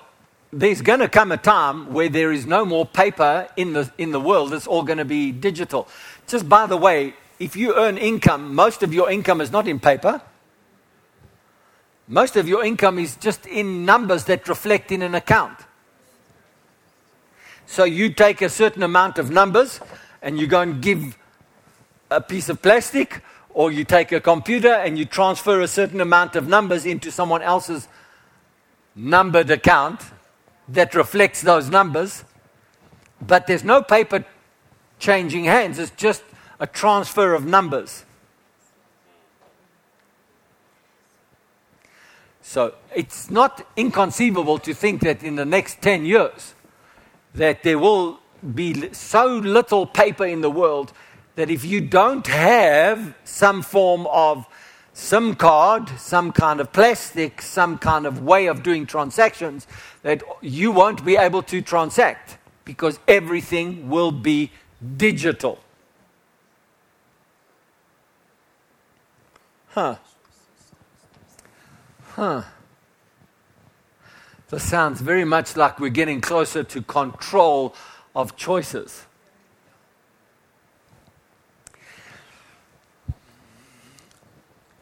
[0.51, 4.11] there's going to come a time where there is no more paper in the, in
[4.11, 4.53] the world.
[4.53, 5.87] It's all going to be digital.
[6.27, 9.79] Just by the way, if you earn income, most of your income is not in
[9.79, 10.21] paper.
[12.07, 15.57] Most of your income is just in numbers that reflect in an account.
[17.67, 19.79] So you take a certain amount of numbers
[20.23, 21.15] and you go and give
[22.09, 23.21] a piece of plastic,
[23.51, 27.43] or you take a computer and you transfer a certain amount of numbers into someone
[27.43, 27.87] else's
[28.95, 30.01] numbered account
[30.71, 32.23] that reflects those numbers,
[33.21, 34.25] but there's no paper
[34.99, 36.23] changing hands, it's just
[36.59, 38.05] a transfer of numbers.
[42.41, 46.55] So it's not inconceivable to think that in the next 10 years
[47.35, 48.19] that there will
[48.55, 50.91] be so little paper in the world
[51.35, 54.47] that if you don't have some form of
[54.99, 59.65] SIM card, some kind of plastic, some kind of way of doing transactions,
[60.03, 64.51] that you won't be able to transact because everything will be
[64.97, 65.57] digital.
[69.69, 69.95] Huh.
[72.09, 72.43] Huh.
[74.49, 77.73] This sounds very much like we're getting closer to control
[78.13, 79.05] of choices.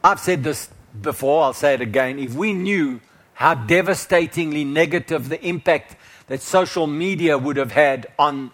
[0.07, 0.69] I've said this
[1.01, 2.17] before, I'll say it again.
[2.17, 3.01] If we knew
[3.33, 5.97] how devastatingly negative the impact
[6.27, 8.51] that social media would have had on,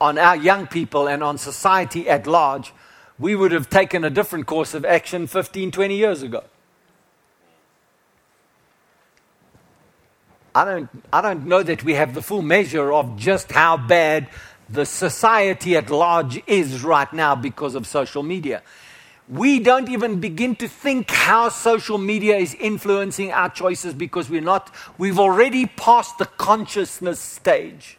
[0.00, 2.72] on our young people and on society at large,
[3.18, 6.44] we would have taken a different course of action 15, 20 years ago.
[10.54, 14.28] I don't, I don't know that we have the full measure of just how bad
[14.68, 18.62] the society at large is right now because of social media
[19.28, 24.40] we don't even begin to think how social media is influencing our choices because we're
[24.40, 27.98] not, we've already passed the consciousness stage.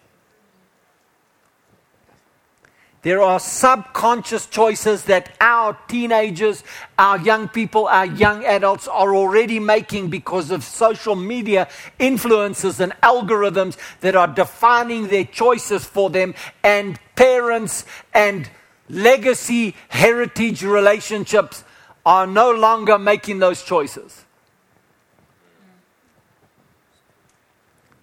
[3.04, 6.64] There are subconscious choices that our teenagers,
[6.98, 11.70] our young people, our young adults are already making because of social media
[12.00, 18.50] influences and algorithms that are defining their choices for them, and parents and
[18.90, 21.64] legacy, heritage relationships
[22.06, 24.24] are no longer making those choices.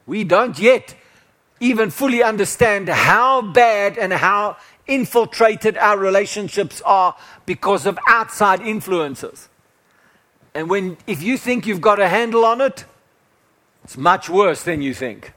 [0.07, 0.95] We don't yet
[1.61, 4.57] even fully understand how bad and how
[4.87, 7.17] infiltrated our relationships are
[7.47, 9.49] because of outside influences.
[10.55, 12.85] And when, if you think you've got a handle on it,
[13.83, 15.33] it's much worse than you think.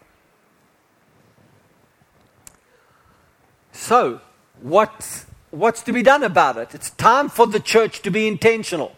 [3.71, 4.21] So,
[4.61, 5.26] what's,
[5.59, 6.73] what's to be done about it?
[6.75, 8.95] It's time for the church to be intentional.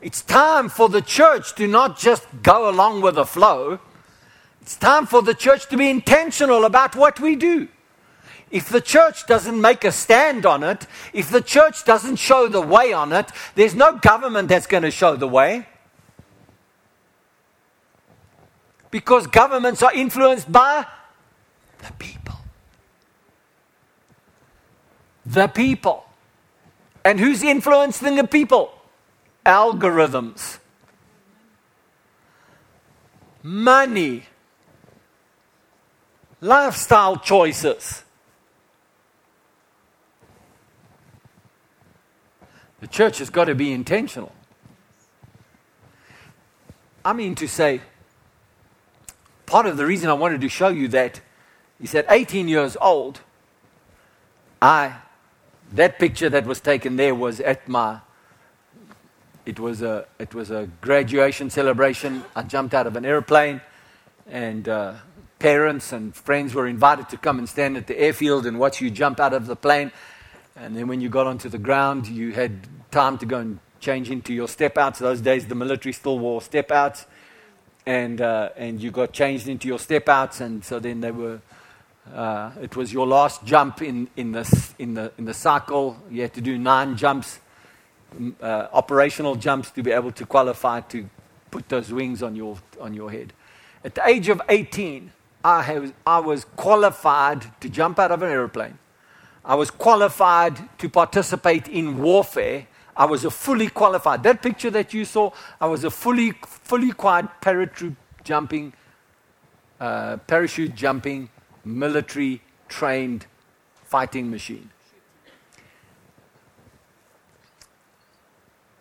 [0.00, 3.78] It's time for the church to not just go along with the flow.
[4.60, 7.68] It's time for the church to be intentional about what we do.
[8.50, 12.60] If the church doesn't make a stand on it, if the church doesn't show the
[12.60, 15.66] way on it, there's no government that's going to show the way.
[18.90, 20.86] Because governments are influenced by
[21.78, 22.23] the people.
[25.26, 26.04] The people.
[27.04, 28.72] And who's influencing the people?
[29.44, 30.58] Algorithms.
[33.42, 34.24] Money.
[36.40, 38.04] Lifestyle choices.
[42.80, 44.32] The church has got to be intentional.
[47.04, 47.80] I mean to say,
[49.46, 51.20] part of the reason I wanted to show you that
[51.80, 53.20] is at 18 years old,
[54.60, 54.96] I,
[55.74, 58.00] that picture that was taken there was at my,
[59.44, 62.24] it was a, it was a graduation celebration.
[62.34, 63.60] I jumped out of an airplane
[64.26, 64.94] and uh,
[65.38, 68.90] parents and friends were invited to come and stand at the airfield and watch you
[68.90, 69.92] jump out of the plane.
[70.56, 74.10] And then when you got onto the ground, you had time to go and change
[74.10, 75.00] into your step outs.
[75.00, 77.06] Those days, the military still wore step outs.
[77.84, 80.40] And, uh, and you got changed into your step outs.
[80.40, 81.40] And so then they were,
[82.12, 85.96] uh, it was your last jump in, in, the, in, the, in the cycle.
[86.10, 87.38] You had to do nine jumps,
[88.42, 91.08] uh, operational jumps, to be able to qualify to
[91.50, 93.32] put those wings on your, on your head.
[93.84, 95.12] At the age of 18,
[95.44, 98.78] I, have, I was qualified to jump out of an airplane
[99.44, 102.66] I was qualified to participate in warfare.
[102.96, 104.22] I was a fully qualified.
[104.22, 108.72] That picture that you saw, I was a fully, fully qualified parachute jumping,
[109.80, 111.28] uh, parachute jumping,
[111.64, 113.26] military trained
[113.84, 114.70] fighting machine.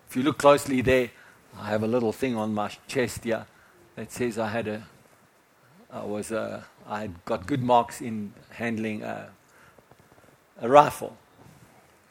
[0.09, 1.09] If you look closely there,
[1.59, 3.45] I have a little thing on my chest here
[3.95, 4.87] that says I had a,
[5.91, 9.03] I was a, I had got good marks in handling.
[9.03, 9.29] A,
[10.61, 11.17] a rifle.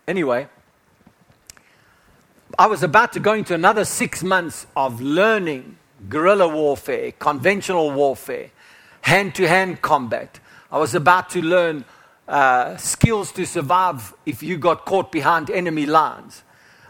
[0.06, 0.48] Anyway,
[2.58, 8.50] I was about to go into another six months of learning guerrilla warfare, conventional warfare,
[9.02, 10.40] hand to hand combat.
[10.72, 11.84] I was about to learn
[12.26, 16.44] uh, skills to survive if you got caught behind enemy lines.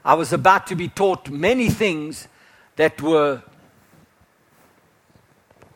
[0.05, 2.29] I was about to be taught many things
[2.77, 3.43] that were,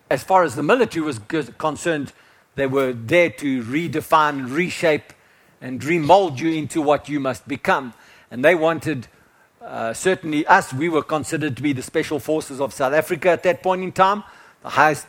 [0.08, 1.18] as far as the military was
[1.58, 2.12] concerned,
[2.54, 5.12] they were there to redefine, reshape
[5.60, 7.92] and remold you into what you must become.
[8.30, 9.08] And they wanted,
[9.60, 13.42] uh, certainly us, we were considered to be the special forces of South Africa at
[13.42, 14.22] that point in time.
[14.62, 15.06] The highest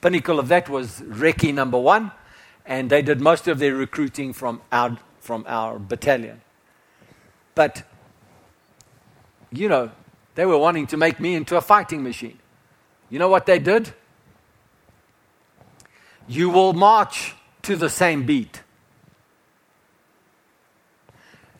[0.00, 2.12] pinnacle of that was Recce number one,
[2.64, 6.40] and they did most of their recruiting from our, from our battalion.
[7.54, 7.82] But,
[9.50, 9.90] you know,
[10.34, 12.38] they were wanting to make me into a fighting machine.
[13.08, 13.94] You know what they did?
[16.28, 18.62] You will march to the same beat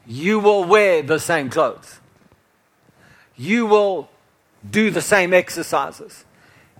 [0.07, 2.01] you will wear the same clothes.
[3.37, 4.09] You will
[4.69, 6.25] do the same exercises.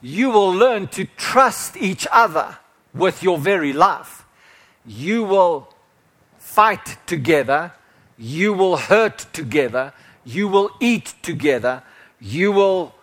[0.03, 2.59] You will learn to trust each other
[2.95, 4.25] with your very life.
[4.85, 5.75] You will
[6.39, 7.73] fight together.
[8.19, 9.93] You will hurt together.
[10.25, 11.83] You will eat together.
[12.21, 12.95] You will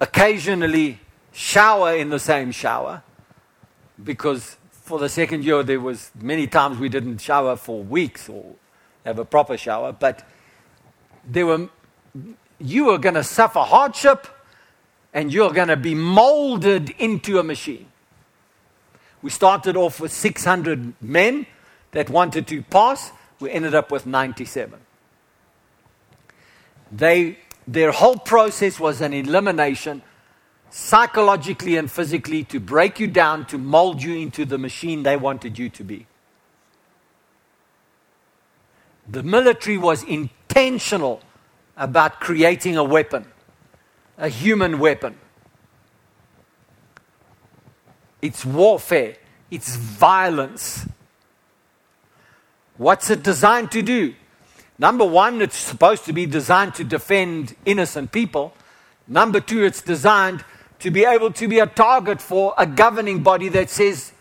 [0.00, 1.00] occasionally
[1.32, 3.02] shower in the same shower
[4.02, 8.44] because for the second year there was many times we didn't shower for weeks or
[9.04, 10.26] have a proper shower, but
[11.24, 11.68] there were,
[12.58, 14.26] you were going to suffer hardship
[15.12, 17.86] and you're going to be molded into a machine.
[19.20, 21.46] We started off with 600 men
[21.92, 23.12] that wanted to pass.
[23.38, 24.80] We ended up with 97.
[26.90, 30.02] They, their whole process was an elimination,
[30.70, 35.58] psychologically and physically, to break you down, to mold you into the machine they wanted
[35.58, 36.06] you to be.
[39.08, 41.22] The military was intentional
[41.76, 43.26] about creating a weapon,
[44.18, 45.18] a human weapon.
[48.20, 49.16] It's warfare,
[49.50, 50.86] it's violence.
[52.76, 54.14] What's it designed to do?
[54.78, 58.54] Number one, it's supposed to be designed to defend innocent people.
[59.06, 60.44] Number two, it's designed
[60.78, 64.12] to be able to be a target for a governing body that says,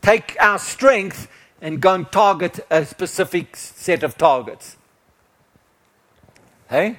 [0.00, 1.28] take our strength
[1.60, 4.76] and go and target a specific set of targets.
[6.68, 6.98] Hey?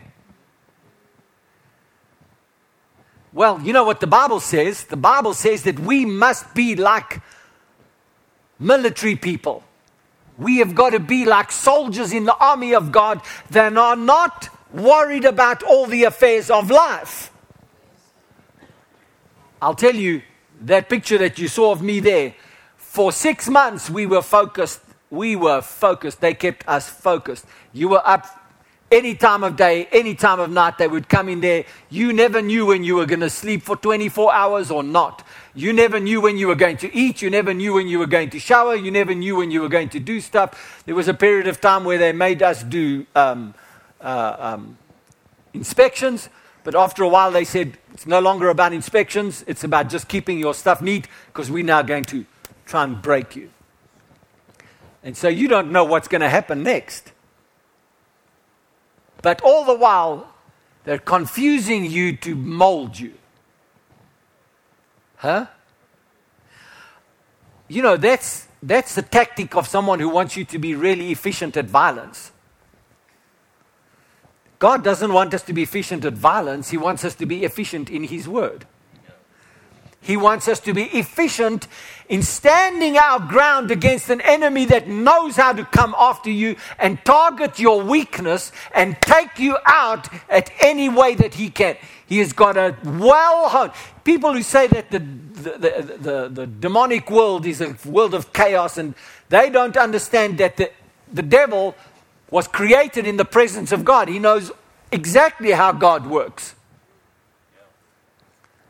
[3.31, 4.85] Well, you know what the Bible says?
[4.85, 7.21] The Bible says that we must be like
[8.57, 9.63] military people.
[10.37, 13.21] We have got to be like soldiers in the army of God
[13.51, 17.31] that are not worried about all the affairs of life.
[19.61, 20.21] I'll tell you
[20.61, 22.33] that picture that you saw of me there.
[22.77, 24.81] For six months, we were focused.
[25.09, 26.21] We were focused.
[26.21, 27.45] They kept us focused.
[27.73, 28.25] You were up
[28.91, 31.65] any time of day, any time of night, they would come in there.
[31.89, 35.25] You never knew when you were going to sleep for 24 hours or not.
[35.53, 37.21] You never knew when you were going to eat.
[37.21, 38.75] You never knew when you were going to shower.
[38.75, 40.83] You never knew when you were going to do stuff.
[40.85, 43.53] There was a period of time where they made us do um,
[44.01, 44.77] uh, um,
[45.53, 46.29] inspections,
[46.63, 50.39] but after a while they said it's no longer about inspections, it's about just keeping
[50.39, 52.25] your stuff neat because we're now going to
[52.65, 53.49] try and break you.
[55.03, 57.08] And so you don't know what's going to happen next.
[59.21, 60.33] But all the while,
[60.83, 63.13] they're confusing you to mold you.
[65.17, 65.47] Huh?
[67.67, 71.57] You know, that's, that's the tactic of someone who wants you to be really efficient
[71.57, 72.31] at violence.
[74.57, 77.89] God doesn't want us to be efficient at violence, He wants us to be efficient
[77.89, 78.65] in His Word.
[80.01, 81.67] He wants us to be efficient
[82.07, 87.03] in standing our ground against an enemy that knows how to come after you and
[87.03, 91.75] target your weakness and take you out at any way that he can.
[92.07, 93.73] He has got a well honed.
[94.03, 98.31] People who say that the, the, the, the, the demonic world is a world of
[98.31, 98.95] chaos and
[99.27, 100.71] they don't understand that the,
[101.11, 101.75] the devil
[102.31, 104.07] was created in the presence of God.
[104.07, 104.51] He knows
[104.91, 106.55] exactly how God works.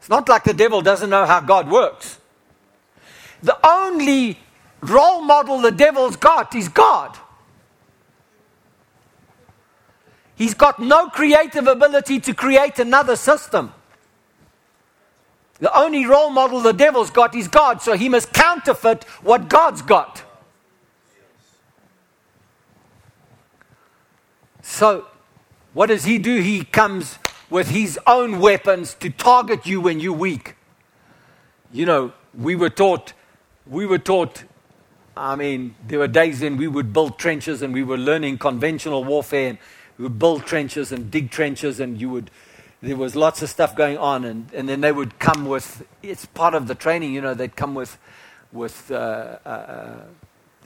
[0.09, 2.17] Not like the devil doesn't know how God works.
[3.43, 4.39] The only
[4.81, 7.15] role model the devil's got is God.
[10.35, 13.73] He's got no creative ability to create another system.
[15.59, 19.81] The only role model the devil's got is God, so he must counterfeit what God's
[19.81, 20.23] got.
[24.61, 25.05] So,
[25.73, 26.41] what does he do?
[26.41, 27.19] He comes
[27.49, 30.55] with his own weapons to target you when you're weak.
[31.71, 33.13] You know, we were taught,
[33.65, 34.43] we were taught,
[35.17, 39.03] I mean, there were days when we would build trenches and we were learning conventional
[39.03, 39.57] warfare and
[39.97, 42.31] we would build trenches and dig trenches and you would,
[42.81, 46.25] there was lots of stuff going on and, and then they would come with, it's
[46.27, 47.97] part of the training, you know, they'd come with,
[48.51, 50.01] with uh, uh,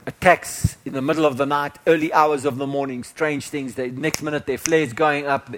[0.06, 3.74] attacks in the middle of the night, early hours of the morning, strange things.
[3.74, 5.50] The next minute, their flares going up.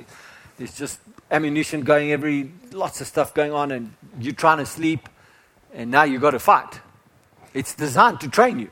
[0.56, 1.00] There's just
[1.30, 5.08] ammunition going every, lots of stuff going on, and you're trying to sleep,
[5.74, 6.80] and now you've got to fight.
[7.54, 8.70] It's designed to train you.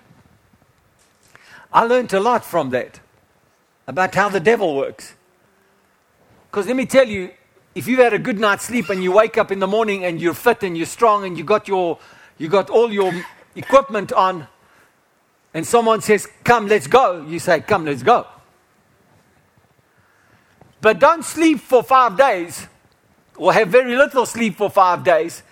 [1.72, 3.00] I learned a lot from that
[3.86, 5.14] about how the devil works.
[6.50, 7.30] Because let me tell you,
[7.74, 10.20] if you've had a good night's sleep and you wake up in the morning and
[10.20, 11.98] you're fit and you're strong and you got your
[12.38, 13.12] you got all your
[13.56, 14.46] equipment on
[15.52, 18.26] and someone says, Come, let's go, you say, Come, let's go.
[20.84, 22.66] But don't sleep for five days
[23.38, 25.42] or have very little sleep for five days.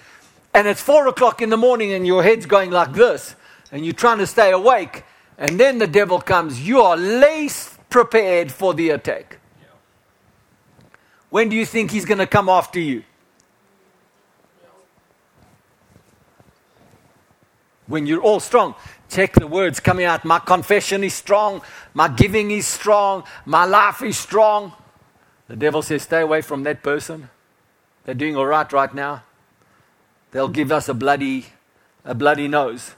[0.52, 3.34] And it's four o'clock in the morning and your head's going like this
[3.70, 5.04] and you're trying to stay awake.
[5.38, 6.60] And then the devil comes.
[6.60, 9.38] You are least prepared for the attack.
[11.30, 13.02] When do you think he's going to come after you?
[17.86, 18.74] When you're all strong.
[19.08, 20.26] Check the words coming out.
[20.26, 21.62] My confession is strong.
[21.94, 23.24] My giving is strong.
[23.46, 24.74] My life is strong.
[25.52, 27.28] The devil says, Stay away from that person.
[28.04, 29.22] They're doing all right right now.
[30.30, 31.44] They'll give us a bloody,
[32.06, 32.94] a bloody nose.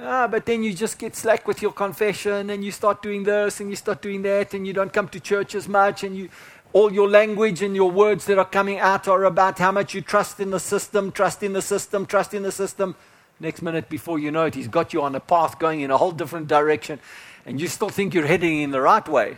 [0.00, 3.60] Ah, but then you just get slack with your confession and you start doing this
[3.60, 6.30] and you start doing that and you don't come to church as much and you
[6.72, 10.00] all your language and your words that are coming out are about how much you
[10.00, 12.96] trust in the system, trust in the system, trust in the system.
[13.40, 15.98] Next minute before you know it, he's got you on a path going in a
[15.98, 16.98] whole different direction
[17.44, 19.36] and you still think you're heading in the right way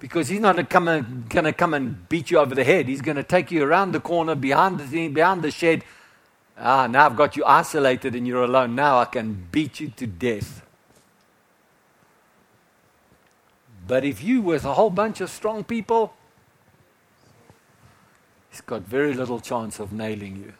[0.00, 0.66] because he's not going
[1.44, 2.86] to come and beat you over the head.
[2.86, 5.84] He's going to take you around the corner, behind the thing, behind the shed.
[6.56, 8.74] Ah, now I've got you isolated and you're alone.
[8.74, 10.62] Now I can beat you to death.
[13.86, 16.12] But if you with a whole bunch of strong people,
[18.50, 20.52] he's got very little chance of nailing you.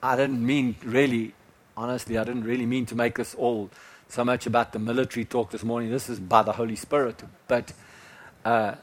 [0.00, 1.34] I didn't mean really
[1.78, 3.70] honestly, I didn't really mean to make us all
[4.08, 5.90] so much about the military talk this morning.
[5.90, 7.22] This is by the Holy Spirit.
[7.46, 7.72] But
[8.44, 8.74] uh,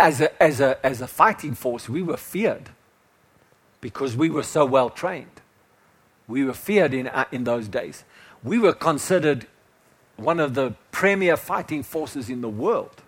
[0.00, 2.70] as, a, as, a, as a fighting force, we were feared
[3.80, 5.40] because we were so well trained.
[6.26, 8.04] We were feared in, uh, in those days.
[8.42, 9.46] We were considered
[10.16, 13.02] one of the premier fighting forces in the world.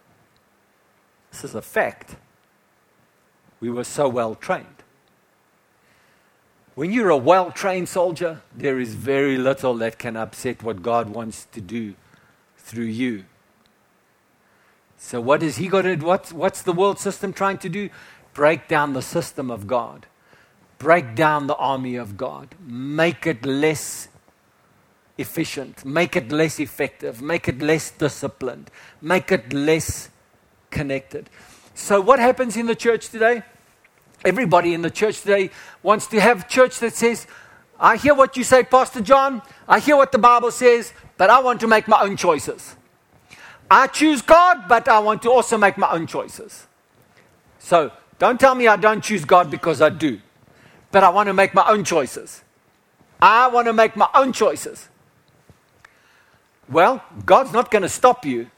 [1.32, 2.14] This is a fact.
[3.60, 4.73] We were so well trained.
[6.74, 11.08] When you're a well trained soldier, there is very little that can upset what God
[11.10, 11.94] wants to do
[12.56, 13.24] through you.
[14.96, 16.04] So, what has He got to do?
[16.04, 17.90] What's, what's the world system trying to do?
[18.32, 20.06] Break down the system of God,
[20.78, 24.08] break down the army of God, make it less
[25.16, 28.70] efficient, make it less effective, make it less disciplined,
[29.00, 30.10] make it less
[30.72, 31.30] connected.
[31.74, 33.44] So, what happens in the church today?
[34.24, 35.50] Everybody in the church today
[35.82, 37.26] wants to have church that says,
[37.78, 39.42] I hear what you say, Pastor John.
[39.68, 42.76] I hear what the Bible says, but I want to make my own choices.
[43.70, 46.66] I choose God, but I want to also make my own choices.
[47.58, 50.20] So don't tell me I don't choose God because I do,
[50.90, 52.42] but I want to make my own choices.
[53.20, 54.88] I want to make my own choices.
[56.68, 58.50] Well, God's not going to stop you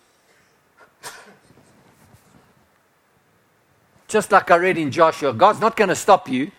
[4.08, 6.50] just like I read in Joshua, God's not going to stop you.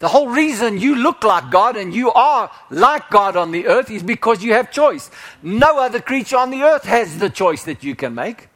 [0.00, 3.90] The whole reason you look like God and you are like God on the earth
[3.90, 5.10] is because you have choice.
[5.42, 8.48] No other creature on the earth has the choice that you can make.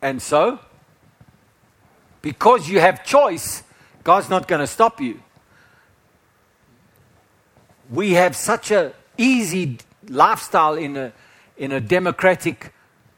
[0.00, 0.60] And so,
[2.22, 3.64] because you have choice,
[4.04, 5.20] God's not going to stop you.
[7.90, 9.78] We have such a easy
[10.08, 11.12] lifestyle in a,
[11.56, 12.72] in a democratic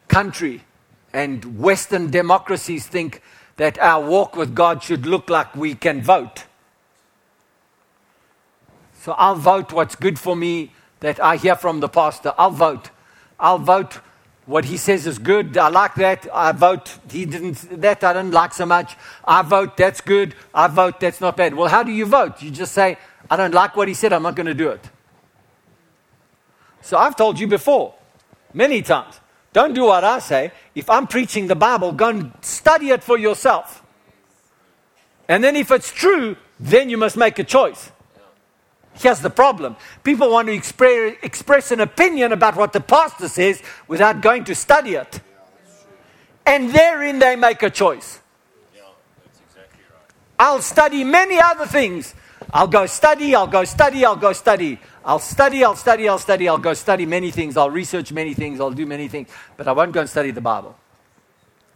[0.08, 0.62] country
[1.12, 3.22] and Western democracies think
[3.56, 6.44] that our walk with God should look like we can vote.
[8.94, 12.34] So I'll vote what's good for me that I hear from the pastor.
[12.38, 12.90] I'll vote.
[13.38, 14.00] I'll vote
[14.46, 15.56] what he says is good.
[15.56, 16.26] I like that.
[16.32, 16.98] I vote.
[17.10, 18.96] He didn't, that I didn't like so much.
[19.24, 19.76] I vote.
[19.76, 20.34] That's good.
[20.54, 21.00] I vote.
[21.00, 21.54] That's not bad.
[21.54, 22.42] Well, how do you vote?
[22.42, 22.98] You just say,
[23.30, 24.12] I don't like what he said.
[24.12, 24.88] I'm not going to do it.
[26.82, 27.94] So I've told you before,
[28.52, 29.20] many times.
[29.52, 30.52] Don't do what I say.
[30.74, 33.82] If I'm preaching the Bible, go and study it for yourself.
[35.28, 37.90] And then if it's true, then you must make a choice.
[38.94, 43.62] Here's the problem people want to express, express an opinion about what the pastor says
[43.88, 45.20] without going to study it.
[46.44, 48.20] And therein they make a choice.
[50.38, 52.14] I'll study many other things.
[52.52, 54.78] I'll go study, I'll go study, I'll go study.
[55.04, 58.60] I'll study, I'll study, I'll study, I'll go study many things, I'll research many things,
[58.60, 60.76] I'll do many things, but I won't go and study the Bible.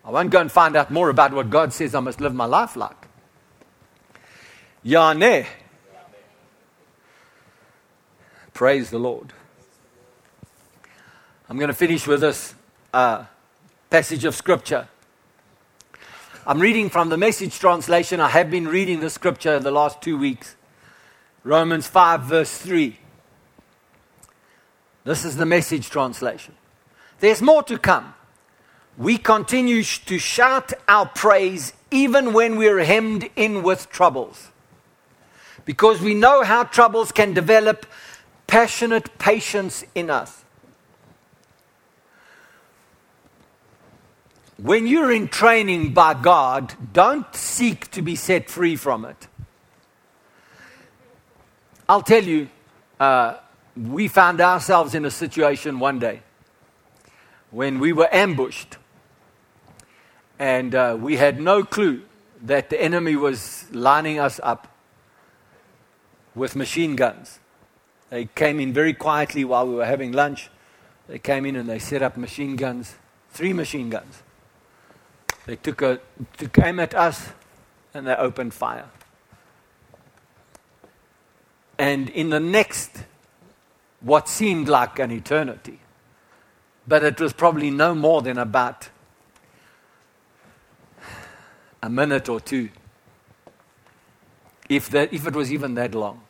[0.05, 2.45] I won't go and find out more about what God says I must live my
[2.45, 3.09] life like.
[4.85, 5.47] Yane.
[8.53, 9.33] Praise the Lord.
[11.49, 12.55] I'm going to finish with this
[12.93, 13.25] uh,
[13.91, 14.89] passage of Scripture.
[16.47, 18.21] I'm reading from the message translation.
[18.21, 20.57] I have been reading the Scripture the last two weeks.
[21.43, 22.99] Romans 5, verse 3.
[25.05, 26.55] This is the message translation.
[27.21, 28.13] There's more to come.
[28.99, 34.49] We continue to shout our praise even when we're hemmed in with troubles.
[35.65, 37.87] Because we know how troubles can develop
[38.47, 40.44] passionate patience in us.
[44.57, 49.27] When you're in training by God, don't seek to be set free from it.
[51.89, 52.49] I'll tell you,
[53.01, 53.37] uh,
[53.77, 56.23] we found ourselves in a situation one day
[57.51, 58.79] when we were ambushed
[60.39, 62.03] and uh, we had no clue
[62.43, 64.69] that the enemy was lining us up
[66.35, 67.39] with machine guns.
[68.11, 70.51] They came in very quietly while we were having lunch.
[71.09, 72.95] They came in and they set up machine guns,
[73.31, 74.24] three machine guns.
[75.47, 76.01] They took a,
[76.37, 77.31] took aim at us
[77.93, 78.89] and they opened fire.
[81.79, 83.05] And in the next
[84.05, 85.81] what seemed like an eternity.
[86.87, 88.91] But it was probably no more than about
[91.83, 92.69] a minute or two,
[94.69, 96.21] if, that, if it was even that long.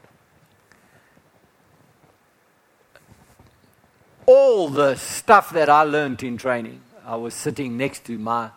[4.26, 8.50] All the stuff that I learned in training, I was sitting next to my,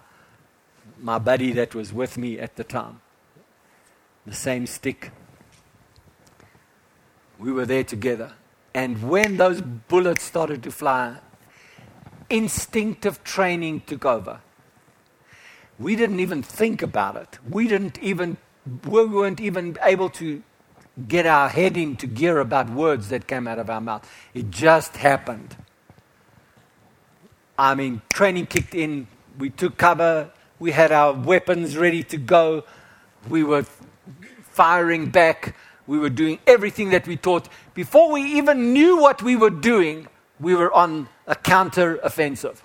[1.00, 3.02] my buddy that was with me at the time,
[4.26, 5.12] the same stick.
[7.40, 8.34] We were there together.
[8.74, 11.18] And when those bullets started to fly,
[12.30, 14.42] instinctive training took over.
[15.80, 17.40] We didn't even think about it.
[17.48, 18.38] We didn't even,
[18.86, 20.44] we weren't even able to
[21.08, 24.10] get our head into gear about words that came out of our mouth.
[24.34, 25.56] It just happened.
[27.58, 32.64] I mean, training kicked in, we took cover, we had our weapons ready to go,
[33.30, 33.66] we were
[34.42, 35.56] firing back,
[35.86, 37.48] we were doing everything that we taught.
[37.74, 40.08] Before we even knew what we were doing,
[40.40, 42.64] we were on a counter offensive.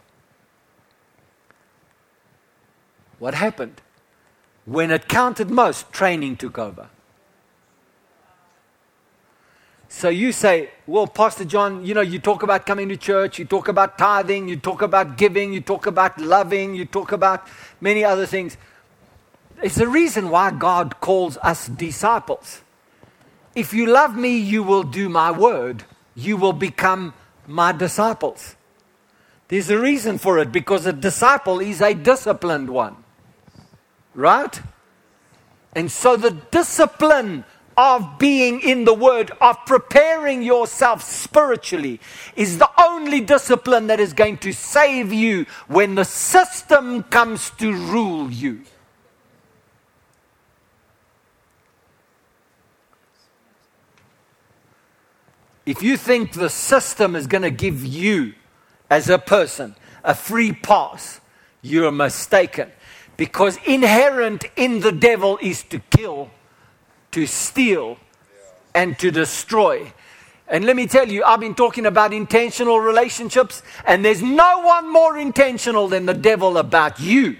[3.19, 3.81] What happened?
[4.65, 6.89] When it counted most, training took over.
[9.95, 13.45] So you say, well, Pastor John, you know, you talk about coming to church, you
[13.45, 17.47] talk about tithing, you talk about giving, you talk about loving, you talk about
[17.79, 18.57] many other things.
[19.63, 22.63] It's the reason why God calls us disciples.
[23.55, 25.85] If you love me, you will do my word.
[26.15, 27.13] You will become
[27.47, 28.57] my disciples.
[29.49, 32.97] There's a reason for it because a disciple is a disciplined one.
[34.15, 34.59] Right?
[35.77, 37.45] And so the discipline
[37.77, 42.01] of being in the Word, of preparing yourself spiritually,
[42.37, 47.73] is the only discipline that is going to save you when the system comes to
[47.73, 48.63] rule you.
[55.65, 58.35] If you think the system is going to give you,
[58.91, 61.21] as a person, a free pass,
[61.63, 62.71] you're mistaken.
[63.17, 66.31] Because inherent in the devil is to kill,
[67.13, 67.99] to steal,
[68.75, 69.93] and to destroy.
[70.49, 74.93] And let me tell you, I've been talking about intentional relationships, and there's no one
[74.93, 77.37] more intentional than the devil about you.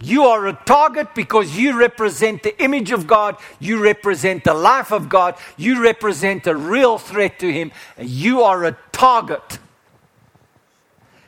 [0.00, 4.92] You are a target because you represent the image of God, you represent the life
[4.92, 9.58] of God, you represent a real threat to Him, and you are a target.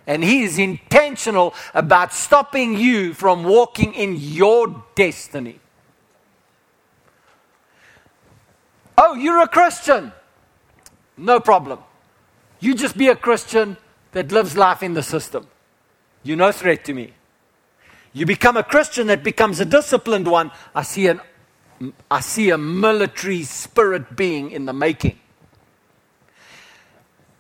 [0.06, 5.60] And He is intentional about stopping you from walking in your destiny.
[8.98, 10.12] Oh, you're a Christian.
[11.16, 11.80] No problem.
[12.60, 13.76] You just be a Christian
[14.12, 15.46] that lives life in the system.
[16.22, 17.12] You're no threat to me.
[18.12, 20.50] You become a Christian that becomes a disciplined one.
[20.74, 21.20] I see, an,
[22.10, 25.18] I see a military spirit being in the making.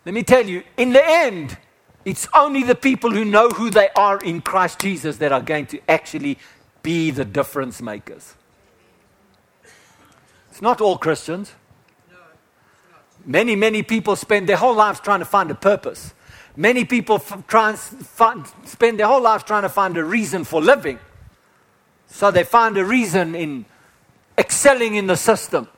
[0.04, 1.56] Let me tell you, in the end,
[2.04, 5.66] it's only the people who know who they are in Christ Jesus that are going
[5.66, 6.38] to actually
[6.82, 8.34] be the difference makers.
[10.56, 11.52] It's not all Christians.
[13.26, 16.14] Many, many people spend their whole lives trying to find a purpose.
[16.56, 17.78] Many people f- try and
[18.64, 20.98] spend their whole lives trying to find a reason for living.
[22.06, 23.66] So they find a reason in
[24.38, 25.68] excelling in the system.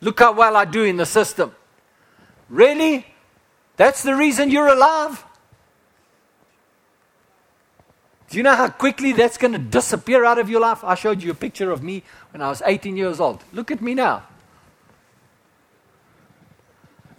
[0.00, 1.52] Look how well I do in the system.
[2.48, 3.04] Really?
[3.76, 5.24] That's the reason you're alive?
[8.30, 10.82] Do you know how quickly that's going to disappear out of your life?
[10.84, 13.44] I showed you a picture of me when I was 18 years old.
[13.52, 14.22] Look at me now.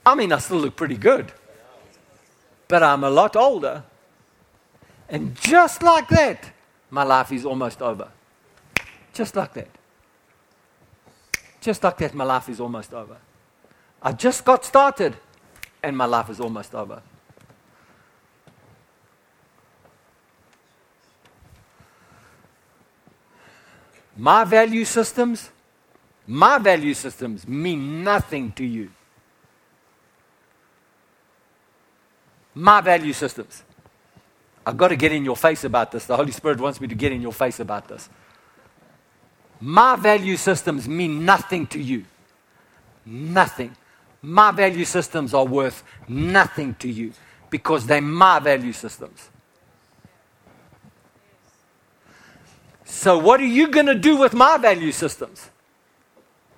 [0.06, 1.32] I mean, I still look pretty good
[2.72, 3.84] but I'm a lot older.
[5.10, 6.52] And just like that,
[6.90, 8.08] my life is almost over.
[9.14, 9.68] Just like that.
[11.60, 13.18] Just like that, my life is almost over.
[14.02, 15.18] I just got started,
[15.84, 17.02] and my life is almost over.
[24.22, 25.50] My value systems,
[26.28, 28.92] my value systems mean nothing to you.
[32.54, 33.64] my value systems.
[34.66, 36.06] I've got to get in your face about this.
[36.06, 38.10] The Holy Spirit wants me to get in your face about this.
[39.60, 42.06] My value systems mean nothing to you.
[43.06, 43.76] Nothing.
[44.22, 47.14] My value systems are worth nothing to you
[47.50, 49.31] because they're my value systems.
[52.92, 55.50] So, what are you going to do with my value systems?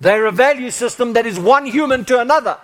[0.00, 2.58] They're a value system that is one human to another.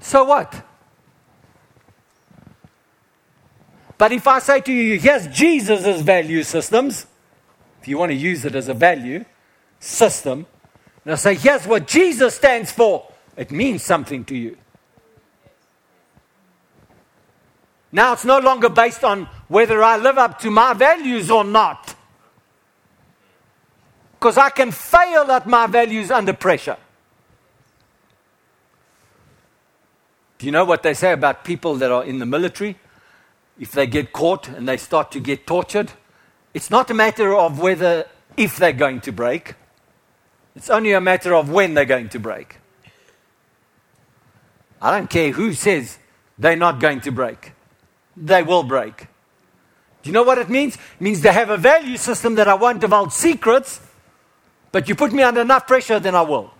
[0.00, 0.64] So what?
[3.98, 7.06] But if I say to you, here's Jesus' value systems,
[7.82, 9.26] if you want to use it as a value
[9.78, 10.46] system,
[11.04, 14.56] and I say, here's what Jesus stands for, it means something to you.
[17.94, 21.94] Now it's no longer based on whether I live up to my values or not.
[24.18, 26.76] Because I can fail at my values under pressure.
[30.38, 32.76] Do you know what they say about people that are in the military?
[33.60, 35.92] If they get caught and they start to get tortured,
[36.52, 38.06] it's not a matter of whether,
[38.36, 39.54] if they're going to break,
[40.56, 42.56] it's only a matter of when they're going to break.
[44.82, 45.98] I don't care who says
[46.36, 47.52] they're not going to break,
[48.16, 49.08] they will break.
[50.02, 50.74] Do you know what it means?
[50.74, 53.80] It means they have a value system that I won't divulge secrets,
[54.70, 56.52] but you put me under enough pressure, then I will.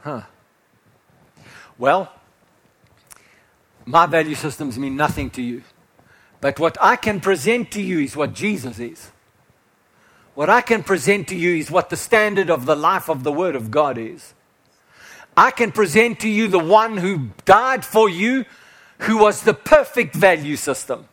[0.00, 0.22] Huh.
[1.78, 2.12] Well,
[3.84, 5.62] my value systems mean nothing to you.
[6.40, 9.10] But what I can present to you is what Jesus is.
[10.40, 13.30] What I can present to you is what the standard of the life of the
[13.30, 14.32] Word of God is.
[15.36, 18.46] I can present to you the one who died for you,
[19.00, 21.06] who was the perfect value system.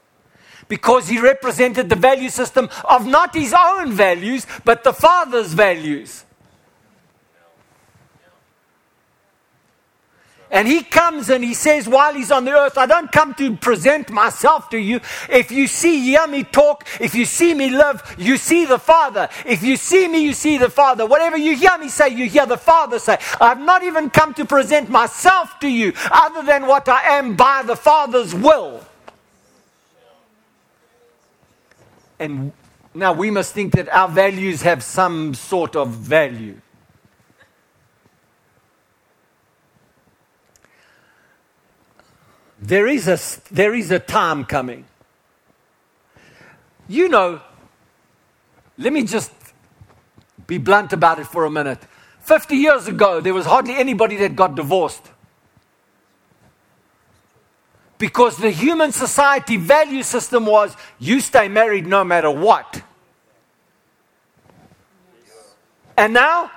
[0.69, 6.23] Because he represented the value system of not his own values, but the Father's values.
[10.49, 13.57] And he comes and he says, while he's on the earth, I don't come to
[13.57, 15.02] present myself to you.
[15.30, 19.28] If you see, hear me talk, if you see me live, you see the Father.
[19.45, 21.06] If you see me, you see the Father.
[21.06, 23.18] Whatever you hear me say, you hear the Father say.
[23.41, 27.64] I've not even come to present myself to you other than what I am by
[27.65, 28.86] the Father's will.
[32.19, 32.53] And
[32.94, 36.61] now we must think that our values have some sort of value.
[42.59, 43.19] There is a,
[43.53, 44.85] there is a time coming.
[46.88, 47.41] You know,
[48.77, 49.31] let me just
[50.47, 51.79] be blunt about it for a minute.
[52.21, 55.11] 50 years ago, there was hardly anybody that got divorced.
[57.97, 62.84] Because the human society value system was you stay married no matter what.
[65.97, 66.51] And now,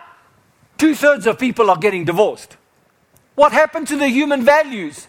[0.77, 2.57] two thirds of people are getting divorced.
[3.35, 5.07] What happened to the human values?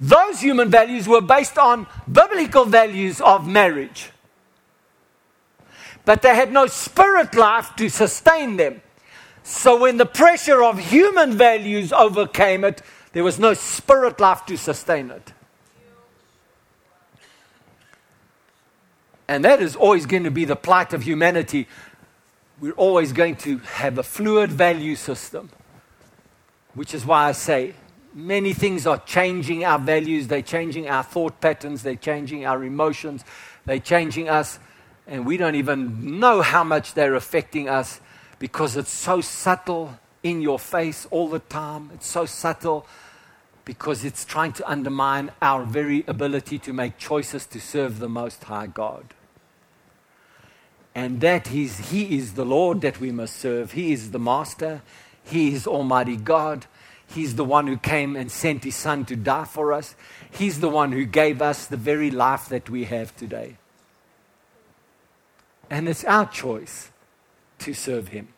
[0.00, 4.10] Those human values were based on biblical values of marriage.
[6.04, 8.82] But they had no spirit life to sustain them.
[9.42, 12.82] So when the pressure of human values overcame it,
[13.12, 15.32] there was no spirit life to sustain it.
[19.28, 21.66] And that is always going to be the plight of humanity.
[22.60, 25.50] We're always going to have a fluid value system,
[26.74, 27.74] which is why I say
[28.16, 33.24] many things are changing our values, they're changing our thought patterns, they're changing our emotions,
[33.66, 34.58] they're changing us,
[35.06, 38.00] and we don't even know how much they're affecting us
[38.38, 41.90] because it's so subtle in your face all the time.
[41.94, 42.86] It's so subtle
[43.66, 48.44] because it's trying to undermine our very ability to make choices to serve the Most
[48.44, 49.04] High God.
[50.94, 53.72] And that is, He is the Lord that we must serve.
[53.72, 54.80] He is the Master.
[55.22, 56.66] He is Almighty God.
[57.06, 59.94] He's the one who came and sent his son to die for us.
[60.30, 63.56] He's the one who gave us the very life that we have today.
[65.70, 66.90] And it's our choice
[67.60, 68.28] to serve him.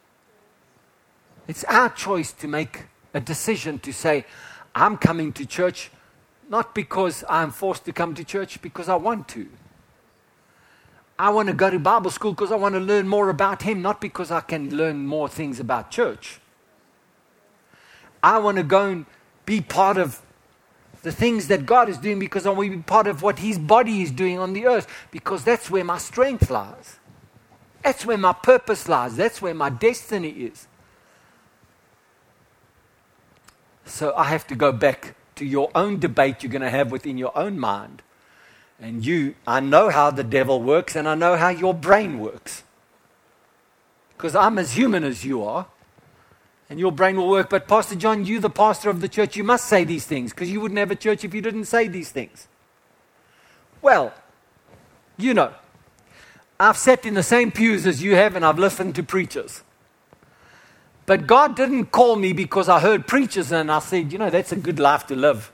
[1.47, 2.85] It's our choice to make
[3.15, 4.27] a decision to say,
[4.75, 5.91] I'm coming to church
[6.49, 9.49] not because I'm forced to come to church, because I want to.
[11.19, 13.83] I want to go to Bible school because I want to learn more about Him,
[13.83, 16.41] not because I can learn more things about church.
[18.23, 19.07] I want to go and
[19.47, 20.21] be part of
[21.03, 23.59] the things that God is doing because I want to be part of what His
[23.59, 26.97] body is doing on the earth because that's where my strength lies.
[27.83, 29.17] That's where my purpose lies.
[29.17, 30.67] That's where my destiny is.
[33.85, 37.17] So I have to go back to your own debate you're going to have within
[37.17, 38.03] your own mind.
[38.81, 42.65] And you, I know how the devil works and I know how your brain works.
[44.17, 45.67] Because I'm as human as you are
[46.71, 47.51] and your brain will work.
[47.51, 50.51] But, Pastor John, you, the pastor of the church, you must say these things because
[50.51, 52.49] you wouldn't have a church if you didn't say these things.
[53.81, 54.13] Well,
[55.17, 55.53] you know,
[56.61, 59.63] I've sat in the same pews as you have and I've listened to preachers.
[61.07, 64.53] But God didn't call me because I heard preachers and I said, you know, that's
[64.53, 65.51] a good life to live.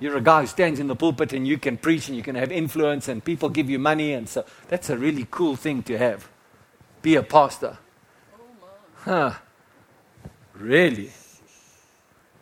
[0.00, 2.34] You're a guy who stands in the pulpit and you can preach and you can
[2.34, 4.12] have influence and people give you money.
[4.12, 6.28] And so that's a really cool thing to have.
[7.00, 7.78] Be a pastor.
[8.96, 9.32] Huh.
[10.58, 11.12] Really?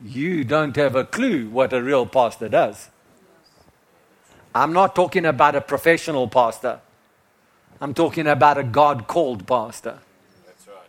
[0.03, 2.89] You don't have a clue what a real pastor does.
[4.55, 6.81] I'm not talking about a professional pastor.
[7.81, 9.99] I'm talking about a God called pastor.
[10.47, 10.89] That's right.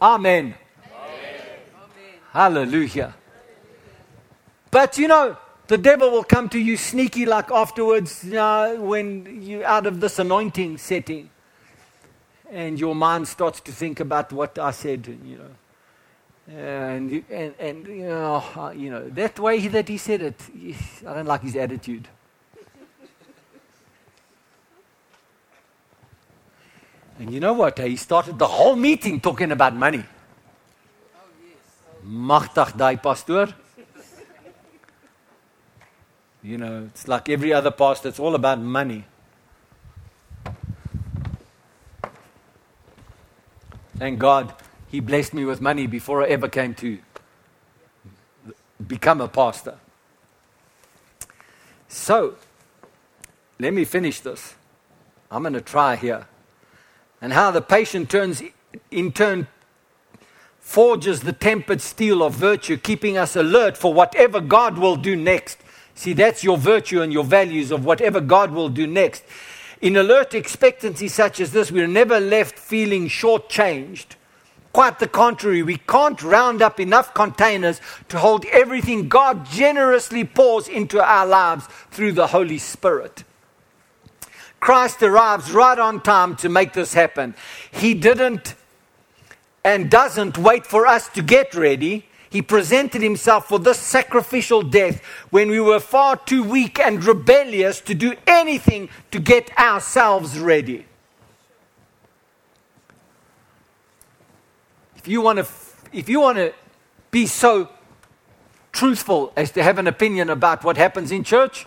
[0.00, 0.06] Yeah.
[0.06, 0.54] Amen.
[0.86, 2.14] Amen.
[2.32, 3.14] Hallelujah.
[4.70, 5.36] But you know,
[5.68, 10.18] the devil will come to you sneaky like afterwards uh, when you're out of this
[10.18, 11.30] anointing setting.
[12.50, 15.50] And your mind starts to think about what I said, you know.
[16.56, 20.40] And, and, and you, know, uh, you know, that way that he said it,
[21.06, 22.08] I don't like his attitude.
[27.18, 27.78] And you know what?
[27.78, 30.04] He started the whole meeting talking about money.
[33.02, 33.48] Pastoor.
[36.42, 39.04] You know, it's like every other pastor, it's all about money.
[43.98, 44.54] Thank God
[44.86, 46.98] he blessed me with money before I ever came to
[48.86, 49.76] become a pastor.
[51.88, 52.36] So,
[53.58, 54.54] let me finish this.
[55.30, 56.26] I'm going to try here.
[57.20, 58.42] And how the patient turns,
[58.90, 59.48] in turn,
[60.60, 65.58] forges the tempered steel of virtue, keeping us alert for whatever God will do next.
[65.98, 69.24] See, that's your virtue and your values of whatever God will do next.
[69.80, 74.14] In alert expectancy such as this, we're never left feeling shortchanged.
[74.72, 77.80] Quite the contrary, we can't round up enough containers
[78.10, 83.24] to hold everything God generously pours into our lives through the Holy Spirit.
[84.60, 87.34] Christ arrives right on time to make this happen.
[87.72, 88.54] He didn't
[89.64, 92.07] and doesn't wait for us to get ready.
[92.30, 97.80] He presented himself for this sacrificial death when we were far too weak and rebellious
[97.82, 100.84] to do anything to get ourselves ready.
[104.96, 105.46] If you want to,
[105.92, 106.52] if you want to
[107.10, 107.70] be so
[108.72, 111.66] truthful as to have an opinion about what happens in church,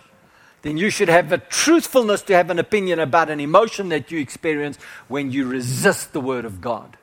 [0.61, 4.19] then you should have the truthfulness to have an opinion about an emotion that you
[4.19, 4.77] experience
[5.07, 6.97] when you resist the Word of God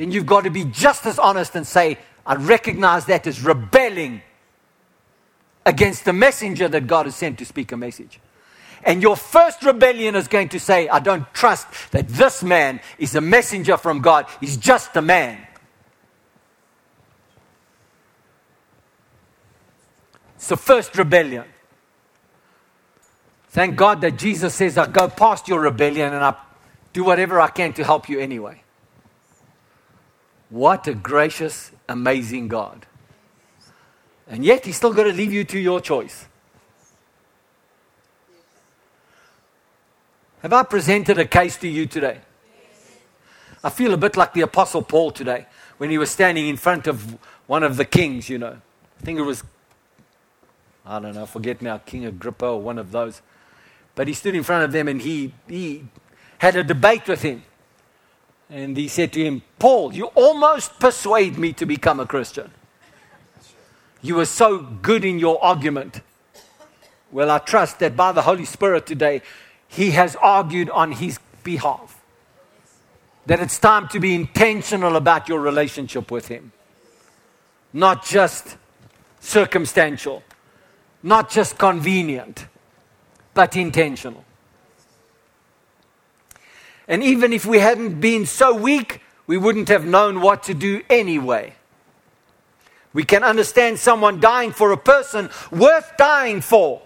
[0.00, 4.22] then you've got to be just as honest and say, I recognize that as rebelling
[5.66, 8.18] against the messenger that God has sent to speak a message.
[8.82, 13.14] And your first rebellion is going to say, I don't trust that this man is
[13.14, 14.24] a messenger from God.
[14.40, 15.46] He's just a man.
[20.36, 21.44] It's the first rebellion.
[23.48, 26.36] Thank God that Jesus says, I go past your rebellion and I
[26.94, 28.59] do whatever I can to help you anyway.
[30.50, 32.86] What a gracious, amazing God.
[34.28, 36.26] And yet, He's still got to leave you to your choice.
[40.42, 42.20] Have I presented a case to you today?
[43.62, 45.46] I feel a bit like the Apostle Paul today
[45.76, 48.56] when he was standing in front of one of the kings, you know.
[49.00, 49.44] I think it was,
[50.86, 53.20] I don't know, forget now, King Agrippa or one of those.
[53.94, 55.84] But he stood in front of them and he, he
[56.38, 57.42] had a debate with him.
[58.50, 62.50] And he said to him, Paul, you almost persuade me to become a Christian.
[64.02, 66.00] You were so good in your argument.
[67.12, 69.22] Well, I trust that by the Holy Spirit today,
[69.68, 72.00] he has argued on his behalf.
[73.26, 76.50] That it's time to be intentional about your relationship with him,
[77.72, 78.56] not just
[79.20, 80.24] circumstantial,
[81.02, 82.46] not just convenient,
[83.32, 84.24] but intentional.
[86.90, 90.82] And even if we hadn't been so weak, we wouldn't have known what to do
[90.90, 91.54] anyway.
[92.92, 96.82] We can understand someone dying for a person worth dying for.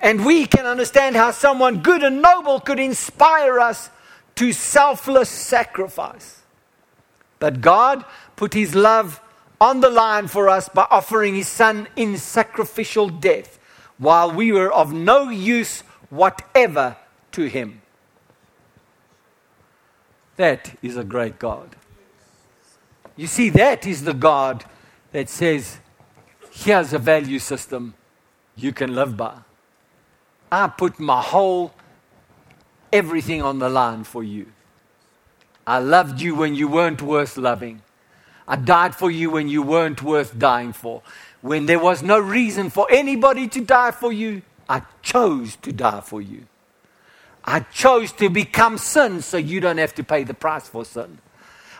[0.00, 3.90] And we can understand how someone good and noble could inspire us
[4.36, 6.40] to selfless sacrifice.
[7.40, 8.04] But God
[8.36, 9.20] put His love
[9.60, 13.58] on the line for us by offering His Son in sacrificial death
[13.98, 16.96] while we were of no use whatever
[17.32, 17.82] to Him.
[20.40, 21.76] That is a great God.
[23.14, 24.64] You see, that is the God
[25.12, 25.80] that says,
[26.50, 27.92] here's a value system
[28.56, 29.34] you can live by.
[30.50, 31.74] I put my whole
[32.90, 34.46] everything on the line for you.
[35.66, 37.82] I loved you when you weren't worth loving.
[38.48, 41.02] I died for you when you weren't worth dying for.
[41.42, 44.40] When there was no reason for anybody to die for you,
[44.70, 46.46] I chose to die for you.
[47.44, 51.18] I chose to become sin so you don't have to pay the price for sin.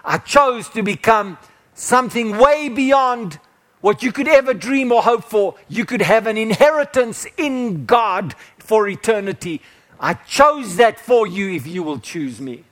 [0.05, 1.39] I chose to become
[1.75, 3.39] something way beyond
[3.81, 5.55] what you could ever dream or hope for.
[5.69, 9.63] You could have an inheritance in God for eternity.
[9.99, 12.65] I chose that for you if you will choose me.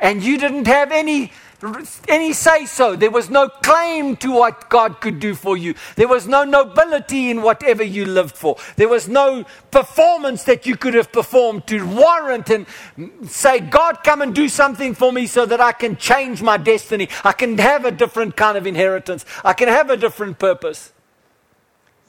[0.00, 1.32] And you didn't have any
[2.08, 2.96] any say so.
[2.96, 5.74] There was no claim to what God could do for you.
[5.96, 8.56] There was no nobility in whatever you lived for.
[8.76, 12.66] There was no performance that you could have performed to warrant and
[13.26, 17.10] say, God, come and do something for me so that I can change my destiny.
[17.24, 19.26] I can have a different kind of inheritance.
[19.44, 20.93] I can have a different purpose.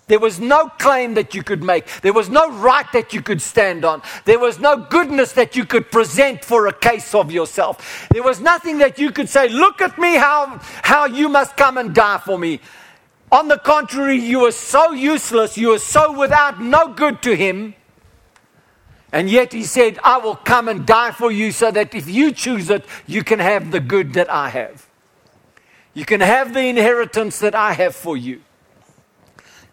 [0.07, 1.88] There was no claim that you could make.
[2.02, 4.03] There was no right that you could stand on.
[4.26, 8.07] There was no goodness that you could present for a case of yourself.
[8.11, 11.80] There was nothing that you could say, Look at me, how, how you must come
[11.80, 12.60] and die for me.
[13.32, 17.73] On the contrary, you were so useless, you were so without no good to him.
[19.11, 22.32] And yet he said, I will come and die for you so that if you
[22.32, 24.88] choose it, you can have the good that I have.
[25.94, 28.41] You can have the inheritance that I have for you.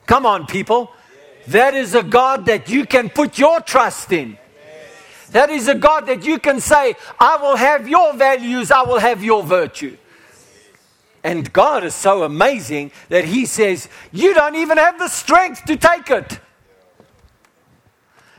[0.06, 0.92] Come on, people.
[1.48, 4.38] That is a God that you can put your trust in.
[5.30, 8.98] That is a God that you can say, I will have your values, I will
[8.98, 9.96] have your virtue.
[11.24, 15.76] And God is so amazing that He says, You don't even have the strength to
[15.76, 16.40] take it.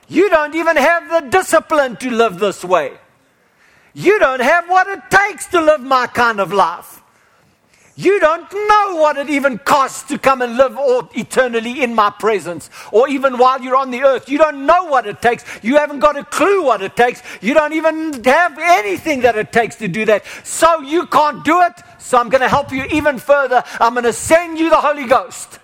[0.08, 2.94] You don't even have the discipline to live this way.
[3.94, 7.03] You don't have what it takes to live my kind of life.
[7.96, 10.76] You don't know what it even costs to come and live
[11.16, 14.28] eternally in my presence, or even while you're on the earth.
[14.28, 15.46] You don't know what it takes.
[15.64, 17.22] You haven't got a clue what it takes.
[17.42, 20.26] You don't even have anything that it takes to do that.
[20.44, 21.74] So you can't do it.
[22.00, 23.64] So I'm going to help you even further.
[23.80, 25.60] I'm going to send you the Holy Ghost.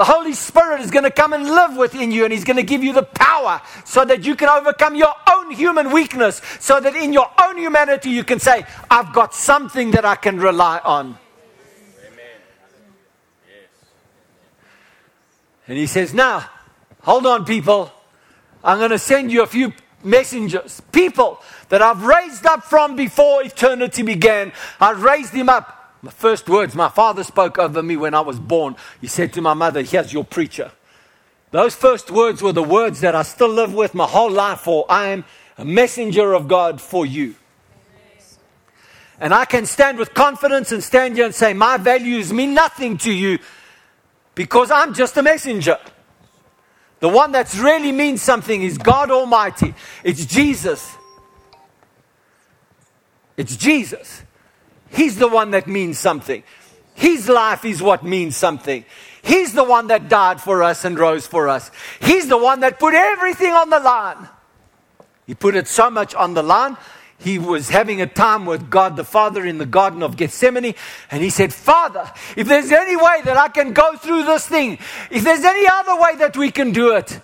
[0.00, 2.62] The Holy Spirit is going to come and live within you, and He's going to
[2.62, 6.96] give you the power so that you can overcome your own human weakness, so that
[6.96, 11.18] in your own humanity you can say, I've got something that I can rely on.
[12.06, 12.38] Amen.
[15.68, 16.48] And He says, Now,
[17.02, 17.92] hold on, people.
[18.64, 19.70] I'm going to send you a few
[20.02, 24.52] messengers, people that I've raised up from before eternity began.
[24.80, 28.38] I raised them up my first words my father spoke over me when I was
[28.38, 28.76] born.
[29.00, 30.72] He said to my mother, Here's your preacher.
[31.50, 34.86] Those first words were the words that I still live with my whole life for.
[34.88, 35.24] I am
[35.58, 37.34] a messenger of God for you.
[39.18, 42.96] And I can stand with confidence and stand here and say, My values mean nothing
[42.98, 43.38] to you
[44.34, 45.78] because I'm just a messenger.
[47.00, 49.74] The one that's really means something is God Almighty.
[50.04, 50.96] It's Jesus.
[53.36, 54.22] It's Jesus.
[54.90, 56.42] He's the one that means something.
[56.94, 58.84] His life is what means something.
[59.22, 61.70] He's the one that died for us and rose for us.
[62.00, 64.28] He's the one that put everything on the line.
[65.26, 66.76] He put it so much on the line.
[67.18, 70.74] He was having a time with God the Father in the Garden of Gethsemane,
[71.10, 74.78] and he said, Father, if there's any way that I can go through this thing,
[75.10, 77.20] if there's any other way that we can do it,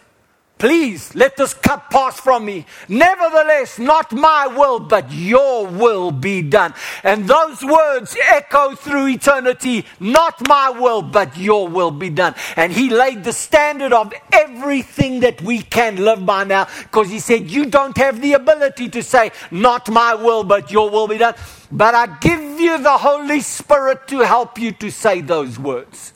[0.59, 2.65] Please let this cup pass from me.
[2.89, 6.73] Nevertheless, not my will, but your will be done.
[7.05, 9.85] And those words echo through eternity.
[10.01, 12.35] Not my will, but your will be done.
[12.57, 17.19] And he laid the standard of everything that we can live by now because he
[17.19, 21.19] said, You don't have the ability to say, Not my will, but your will be
[21.19, 21.35] done.
[21.70, 26.15] But I give you the Holy Spirit to help you to say those words.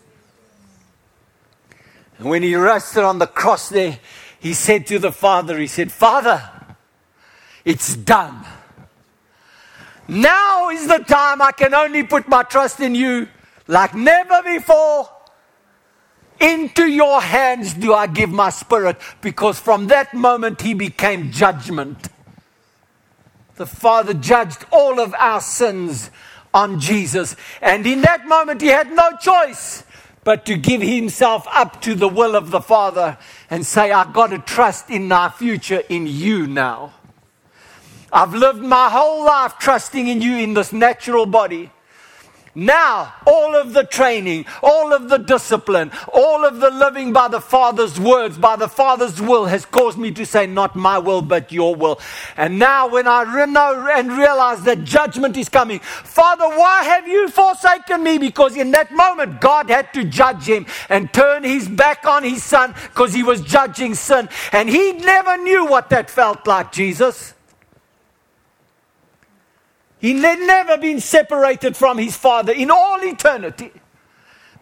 [2.17, 3.99] And when he rested on the cross there,
[4.41, 6.43] he said to the Father, He said, Father,
[7.65, 8.45] it's done.
[10.09, 13.29] Now is the time I can only put my trust in you
[13.69, 15.09] like never before.
[16.41, 22.09] Into your hands do I give my spirit, because from that moment he became judgment.
[23.57, 26.11] The Father judged all of our sins
[26.55, 29.85] on Jesus, and in that moment he had no choice
[30.25, 33.17] but to give himself up to the will of the Father
[33.49, 36.95] and say, I've got to trust in my future in you now.
[38.13, 41.71] I've lived my whole life trusting in you in this natural body.
[42.55, 47.41] Now, all of the training, all of the discipline, all of the living by the
[47.41, 51.53] Father's words, by the Father's will, has caused me to say, Not my will, but
[51.53, 52.01] your will.
[52.37, 57.29] And now, when I know and realize that judgment is coming, Father, why have you
[57.29, 58.19] forsaken me?
[58.19, 62.43] Because in that moment, God had to judge him and turn his back on his
[62.43, 64.29] son because he was judging sin.
[64.53, 67.35] And he never knew what that felt like, Jesus.
[70.01, 73.71] He had never been separated from his Father in all eternity.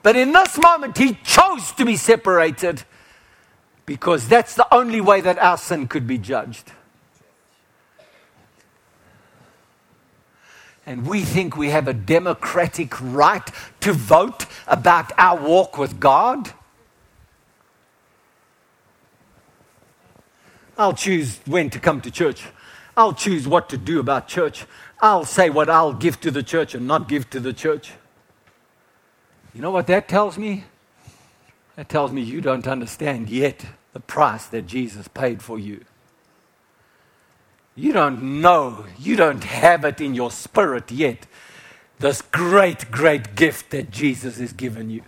[0.02, 2.82] But in this moment, he chose to be separated
[3.86, 6.72] because that's the only way that our sin could be judged.
[10.84, 13.46] And we think we have a democratic right
[13.80, 16.50] to vote about our walk with God.
[20.78, 22.44] I'll choose when to come to church.
[22.96, 24.64] I'll choose what to do about church.
[25.00, 27.92] I'll say what I'll give to the church and not give to the church.
[29.54, 30.64] You know what that tells me?
[31.76, 35.84] That tells me you don't understand yet the price that Jesus paid for you.
[37.76, 41.26] You don't know, you don't have it in your spirit yet.
[42.00, 45.02] This great, great gift that Jesus has given you.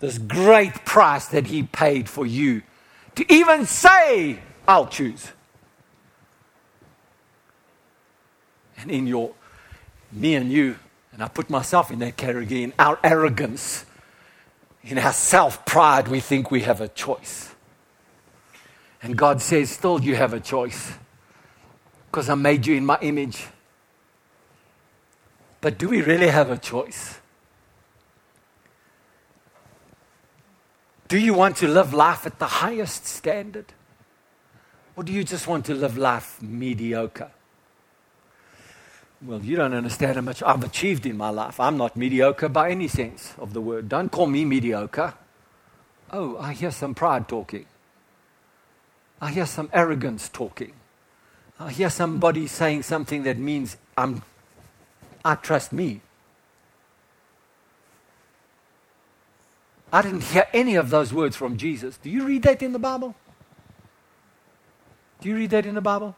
[0.00, 2.62] This great price that He paid for you.
[3.14, 5.30] To even say, I'll choose.
[8.82, 9.32] And in your,
[10.10, 10.76] me and you,
[11.12, 13.84] and I put myself in that category, in our arrogance,
[14.82, 17.54] in our self pride, we think we have a choice.
[19.02, 20.92] And God says, Still, you have a choice
[22.10, 23.46] because I made you in my image.
[25.60, 27.20] But do we really have a choice?
[31.08, 33.66] Do you want to live life at the highest standard?
[34.96, 37.30] Or do you just want to live life mediocre?
[39.24, 41.60] Well, you don't understand how much I've achieved in my life.
[41.60, 43.88] I'm not mediocre by any sense of the word.
[43.88, 45.14] Don't call me mediocre.
[46.10, 47.66] Oh, I hear some pride talking.
[49.20, 50.72] I hear some arrogance talking.
[51.60, 54.22] I hear somebody saying something that means I'm,
[55.24, 56.00] I trust me.
[59.92, 61.96] I didn't hear any of those words from Jesus.
[61.98, 63.14] Do you read that in the Bible?
[65.20, 66.16] Do you read that in the Bible?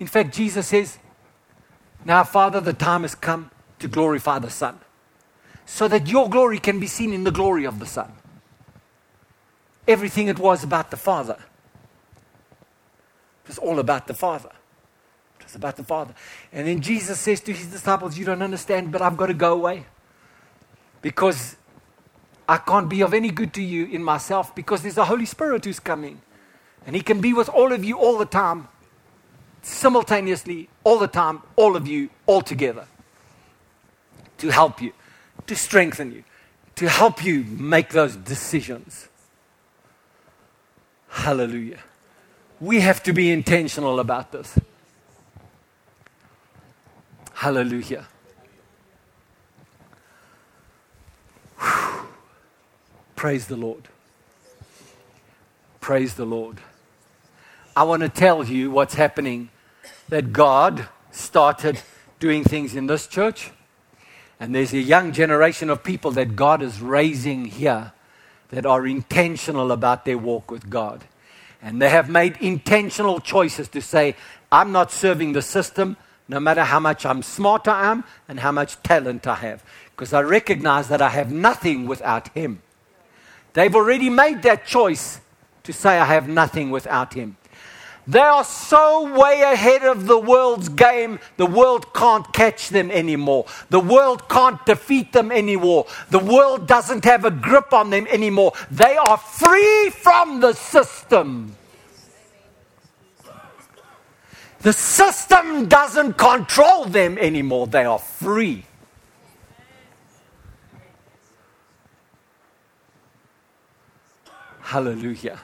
[0.00, 0.98] In fact, Jesus says,
[2.04, 4.78] Now, Father, the time has come to glorify the Son,
[5.66, 8.12] so that your glory can be seen in the glory of the Son.
[9.86, 11.38] Everything it was about the Father
[13.48, 14.50] it was all about the Father.
[15.40, 16.14] It was about the Father.
[16.52, 19.54] And then Jesus says to his disciples, You don't understand, but I've got to go
[19.54, 19.86] away
[21.00, 21.56] because
[22.46, 25.64] I can't be of any good to you in myself because there's a Holy Spirit
[25.64, 26.20] who's coming.
[26.86, 28.68] And He can be with all of you all the time,
[29.62, 32.86] simultaneously, all the time, all of you, all together,
[34.38, 34.92] to help you,
[35.46, 36.24] to strengthen you,
[36.76, 39.08] to help you make those decisions.
[41.08, 41.80] Hallelujah.
[42.60, 44.58] We have to be intentional about this.
[47.34, 48.06] Hallelujah.
[51.60, 52.08] Whew.
[53.14, 53.88] Praise the Lord.
[55.80, 56.58] Praise the Lord.
[57.78, 59.50] I want to tell you what's happening
[60.08, 61.80] that God started
[62.18, 63.52] doing things in this church.
[64.40, 67.92] And there's a young generation of people that God is raising here
[68.48, 71.04] that are intentional about their walk with God.
[71.62, 74.16] And they have made intentional choices to say,
[74.50, 75.96] I'm not serving the system,
[76.26, 80.12] no matter how much I'm smart I am and how much talent I have, because
[80.12, 82.60] I recognize that I have nothing without Him.
[83.52, 85.20] They've already made that choice
[85.62, 87.36] to say, I have nothing without Him.
[88.08, 93.44] They are so way ahead of the world's game, the world can't catch them anymore.
[93.68, 95.86] The world can't defeat them anymore.
[96.08, 98.54] The world doesn't have a grip on them anymore.
[98.70, 101.54] They are free from the system.
[104.60, 107.66] The system doesn't control them anymore.
[107.66, 108.64] They are free.
[114.62, 115.38] Hallelujah.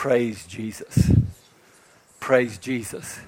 [0.00, 1.12] Praise Jesus.
[2.20, 3.20] Praise Jesus.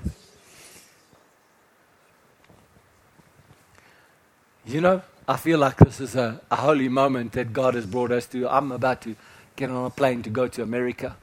[4.65, 8.11] You know, I feel like this is a, a, holy moment that God has brought
[8.11, 8.49] us to.
[8.49, 9.15] I'm about to
[9.55, 11.15] get on a plane to go to America.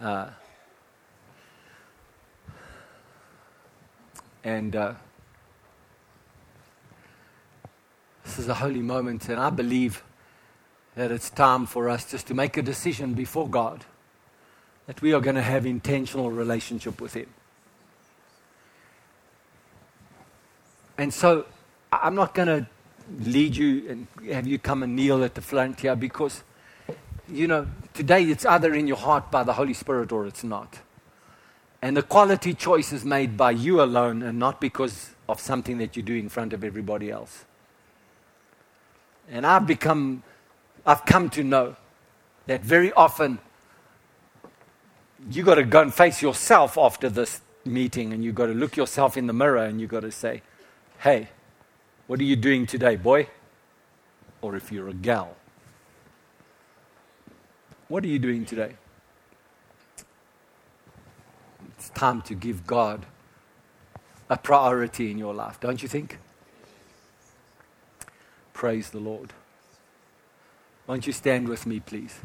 [0.00, 0.28] Uh,
[4.44, 4.92] and uh,
[8.24, 10.04] this is a holy moment, and I believe
[10.96, 13.84] that it's time for us just to make a decision before God
[14.86, 17.28] that we are going to have intentional relationship with Him.
[20.98, 21.46] And so
[21.92, 22.66] I'm not going to
[23.20, 26.42] lead you and have you come and kneel at the front here because,
[27.28, 30.80] you know, today it's either in your heart by the Holy Spirit or it's not.
[31.82, 35.96] And the quality choice is made by you alone and not because of something that
[35.96, 37.44] you do in front of everybody else.
[39.30, 40.22] And I've become
[40.90, 41.76] I've come to know
[42.48, 43.38] that very often
[45.30, 48.76] you got to go and face yourself after this meeting and you got to look
[48.76, 50.42] yourself in the mirror and you got to say,
[50.98, 51.28] hey,
[52.08, 53.28] what are you doing today, boy?
[54.42, 55.36] Or if you're a gal,
[57.86, 58.72] what are you doing today?
[61.68, 63.06] It's time to give God
[64.28, 66.18] a priority in your life, don't you think?
[68.52, 69.32] Praise the Lord.
[70.90, 72.16] Won't you stand with me, please?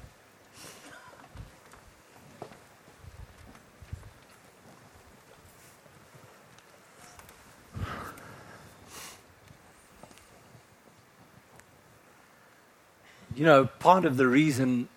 [13.35, 14.89] You know, part of the reason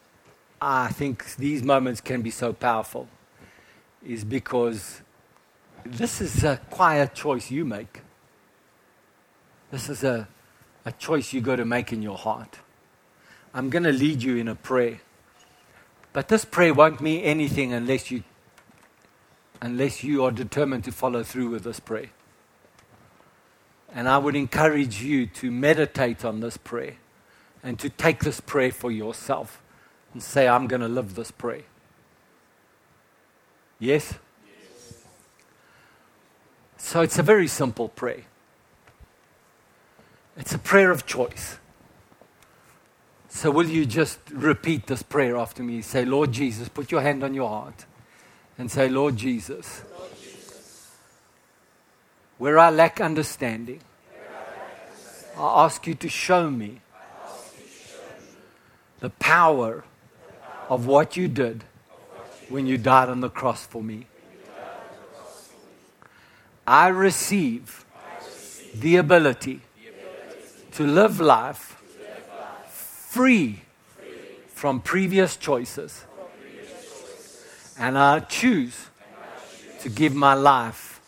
[0.62, 3.06] I think these moments can be so powerful
[4.02, 5.02] is because
[5.84, 8.00] this is a quiet choice you make.
[9.70, 10.26] This is a,
[10.86, 12.60] a choice you got to make in your heart.
[13.58, 15.00] I'm going to lead you in a prayer.
[16.12, 18.22] But this prayer won't mean anything unless you,
[19.60, 22.10] unless you are determined to follow through with this prayer.
[23.92, 26.98] And I would encourage you to meditate on this prayer
[27.60, 29.60] and to take this prayer for yourself
[30.12, 31.64] and say, I'm going to live this prayer.
[33.80, 34.14] Yes?
[34.46, 35.04] yes?
[36.76, 38.22] So it's a very simple prayer.
[40.36, 41.58] It's a prayer of choice.
[43.28, 45.82] So, will you just repeat this prayer after me?
[45.82, 47.84] Say, Lord Jesus, put your hand on your heart
[48.56, 49.82] and say, Lord Jesus,
[52.38, 53.80] where I lack understanding,
[55.36, 56.80] I ask you to show me
[59.00, 59.84] the power
[60.68, 61.64] of what you did
[62.48, 64.06] when you died on the cross for me.
[66.66, 67.84] I receive
[68.74, 69.60] the ability
[70.72, 71.77] to live life
[73.08, 73.62] free
[74.48, 76.04] from previous choices.
[77.78, 78.88] And I choose
[79.80, 81.00] to give my life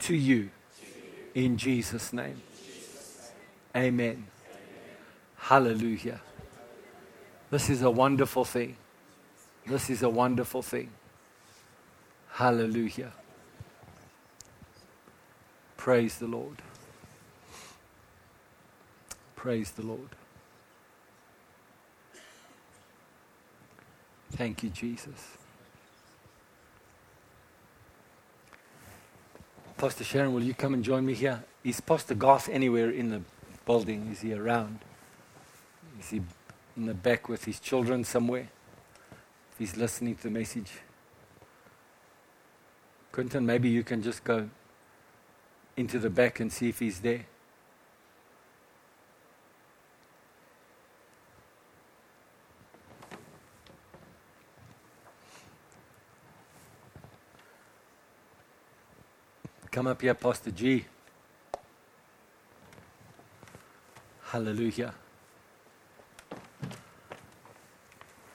[0.00, 0.50] to you
[1.34, 2.42] in Jesus' name.
[3.76, 4.26] Amen.
[5.36, 6.20] Hallelujah.
[7.50, 8.76] This is a wonderful thing.
[9.66, 10.90] This is a wonderful thing.
[12.32, 13.12] Hallelujah.
[15.76, 16.60] Praise the Lord.
[19.36, 20.10] Praise the Lord.
[24.32, 25.36] Thank you, Jesus.
[29.76, 31.44] Pastor Sharon, will you come and join me here?
[31.64, 33.22] Is Pastor Garth anywhere in the
[33.64, 34.08] building?
[34.10, 34.80] Is he around?
[36.00, 36.22] Is he
[36.76, 38.48] in the back with his children somewhere?
[39.52, 40.72] If he's listening to the message.
[43.12, 44.48] Quentin, maybe you can just go
[45.76, 47.26] into the back and see if he's there.
[59.70, 60.86] Come up here, Pastor G.
[64.24, 64.94] Hallelujah.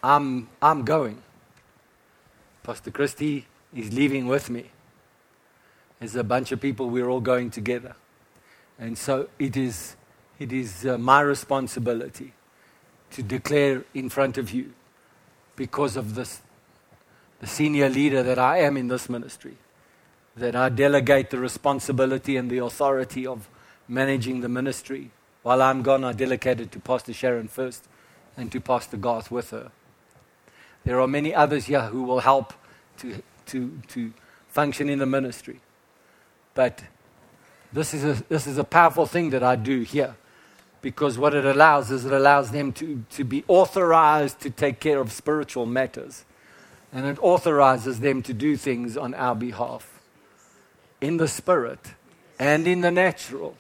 [0.04, 1.22] I'm, I'm going.
[2.62, 4.70] Pastor Christie is leaving with me.
[6.00, 7.96] There's a bunch of people, we're all going together.
[8.78, 9.96] And so it is,
[10.40, 12.34] it is uh, my responsibility
[13.12, 14.74] to declare in front of you,
[15.56, 16.42] because of this,
[17.40, 19.58] the senior leader that I am in this ministry,
[20.36, 23.48] that I delegate the responsibility and the authority of
[23.88, 25.12] managing the ministry.
[25.44, 27.88] While I'm gone, I delegate it to Pastor Sharon first
[28.36, 29.72] and to Pastor Garth with her.
[30.86, 32.54] There are many others here who will help
[32.98, 34.14] to, to, to
[34.48, 35.60] function in the ministry.
[36.56, 36.84] But
[37.72, 40.16] this is, a, this is a powerful thing that I do here
[40.82, 45.00] because what it allows is it allows them to, to be authorized to take care
[45.00, 46.26] of spiritual matters.
[46.92, 49.93] And it authorizes them to do things on our behalf
[51.04, 51.80] in the spirit
[52.40, 53.58] and in the natural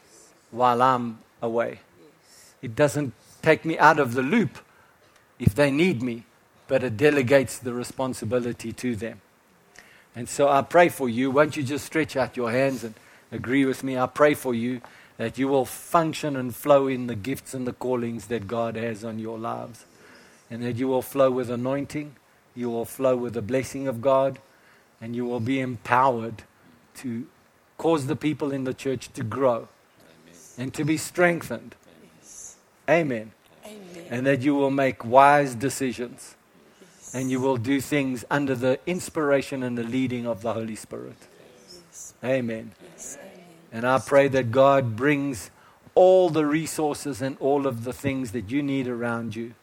[0.49, 1.81] while I'm away.
[2.61, 4.59] It doesn't take me out of the loop
[5.39, 6.23] if they need me,
[6.69, 9.19] but it delegates the responsibility to them.
[10.15, 11.31] And so I pray for you.
[11.31, 12.93] Won't you just stretch out your hands and
[13.29, 13.97] agree with me?
[13.97, 14.79] I pray for you
[15.17, 19.03] that you will function and flow in the gifts and the callings that God has
[19.03, 19.85] on your lives.
[20.49, 22.15] And that you will flow with anointing,
[22.55, 24.39] you will flow with the blessing of God,
[25.01, 26.43] and you will be empowered
[26.95, 27.27] to
[27.83, 30.39] cause the people in the church to grow Amen.
[30.57, 31.75] and to be strengthened.
[32.89, 33.33] Amen.
[33.65, 34.05] Amen.
[34.09, 36.35] And that you will make wise decisions
[36.81, 37.13] yes.
[37.13, 41.17] and you will do things under the inspiration and the leading of the Holy Spirit.
[41.91, 42.13] Yes.
[42.23, 42.71] Amen.
[42.93, 43.17] Yes.
[43.73, 45.51] And I pray that God brings
[45.93, 49.55] all the resources and all of the things that you need around you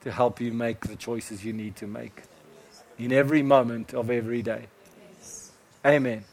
[0.00, 2.22] to help you make the choices you need to make
[2.98, 4.66] in every moment of every day.
[5.86, 6.24] Amen.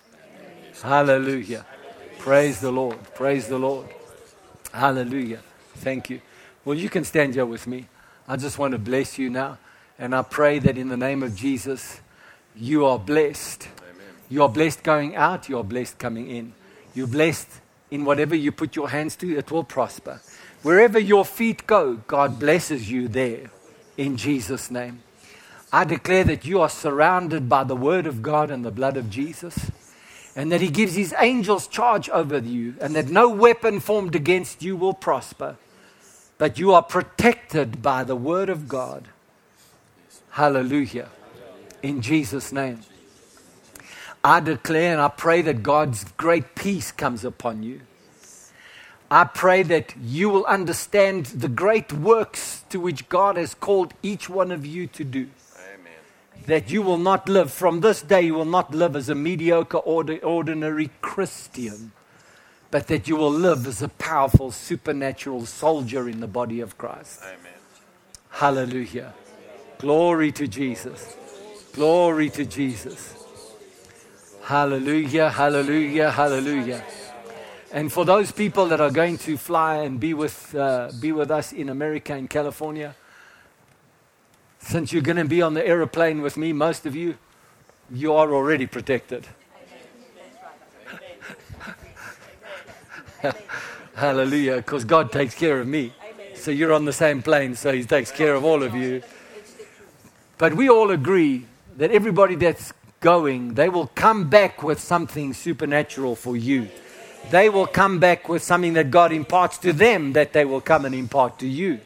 [0.82, 1.66] Hallelujah.
[2.20, 2.98] Praise the Lord.
[3.14, 3.88] Praise the Lord.
[4.74, 5.40] Hallelujah.
[5.76, 6.22] Thank you.
[6.64, 7.88] Well, you can stand here with me.
[8.28, 9.58] I just want to bless you now.
[9.98, 12.02] And I pray that in the name of Jesus,
[12.56, 13.68] you are blessed.
[13.78, 14.06] Amen.
[14.30, 16.54] You are blessed going out, you are blessed coming in.
[16.94, 17.48] You're blessed
[17.92, 20.22] in whatever you put your hands to, it will prosper.
[20.64, 23.52] Wherever your feet go, God blesses you there
[23.98, 25.04] in Jesus' name.
[25.72, 29.10] I declare that you are surrounded by the Word of God and the blood of
[29.10, 29.72] Jesus
[30.36, 34.62] and that he gives his angels charge over you, and that no weapon formed against
[34.62, 35.56] you will prosper,
[36.38, 39.07] but you are protected by the word of God.
[40.32, 41.07] Hallelujah.
[41.82, 42.82] In Jesus' name.
[44.24, 47.82] I declare and I pray that God's great peace comes upon you.
[49.10, 54.28] I pray that you will understand the great works to which God has called each
[54.28, 55.30] one of you to do
[56.46, 59.78] that you will not live, from this day, you will not live as a mediocre,
[59.78, 61.92] ordinary Christian,
[62.72, 67.22] but that you will live as a powerful supernatural soldier in the body of Christ.
[67.24, 67.54] Amen.
[68.30, 69.14] Hallelujah.
[69.80, 71.16] Glory to Jesus.
[71.74, 73.14] Glory to Jesus.
[74.44, 76.84] Hallelujah, hallelujah, hallelujah.
[77.72, 81.32] And for those people that are going to fly and be with, uh, be with
[81.32, 82.96] us in America and California,
[84.66, 87.18] since you're going to be on the aeroplane with me, most of you,
[87.92, 89.28] you are already protected.
[93.96, 95.94] Hallelujah, because God takes care of me.
[96.34, 99.04] So you're on the same plane, so He takes care of all of you.
[100.40, 101.46] But we all agree
[101.78, 106.70] that everybody that's going, they will come back with something supernatural for you.
[107.30, 110.86] They will come back with something that God imparts to them that they will come
[110.86, 111.82] and impart to you.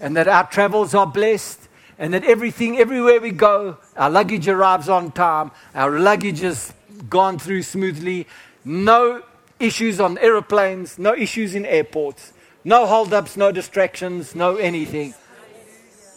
[0.00, 1.68] And that our travels are blessed,
[1.98, 6.72] and that everything, everywhere we go, our luggage arrives on time, our luggage has
[7.08, 8.26] gone through smoothly,
[8.64, 9.22] no
[9.58, 12.32] issues on aeroplanes, no issues in airports,
[12.64, 15.14] no holdups, no distractions, no anything.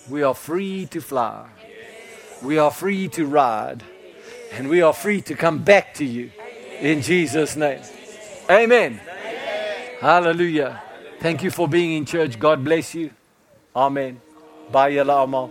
[0.10, 1.48] We are free to fly.
[2.42, 3.84] We are free to ride.
[4.54, 6.32] And we are free to come back to you
[6.80, 7.82] in Jesus' name.
[8.50, 9.00] Amen.
[10.00, 10.82] Hallelujah.
[11.20, 12.38] Thank you for being in church.
[12.38, 13.12] God bless you.
[13.76, 14.22] Amen.
[14.72, 15.50] Bye, Yalama.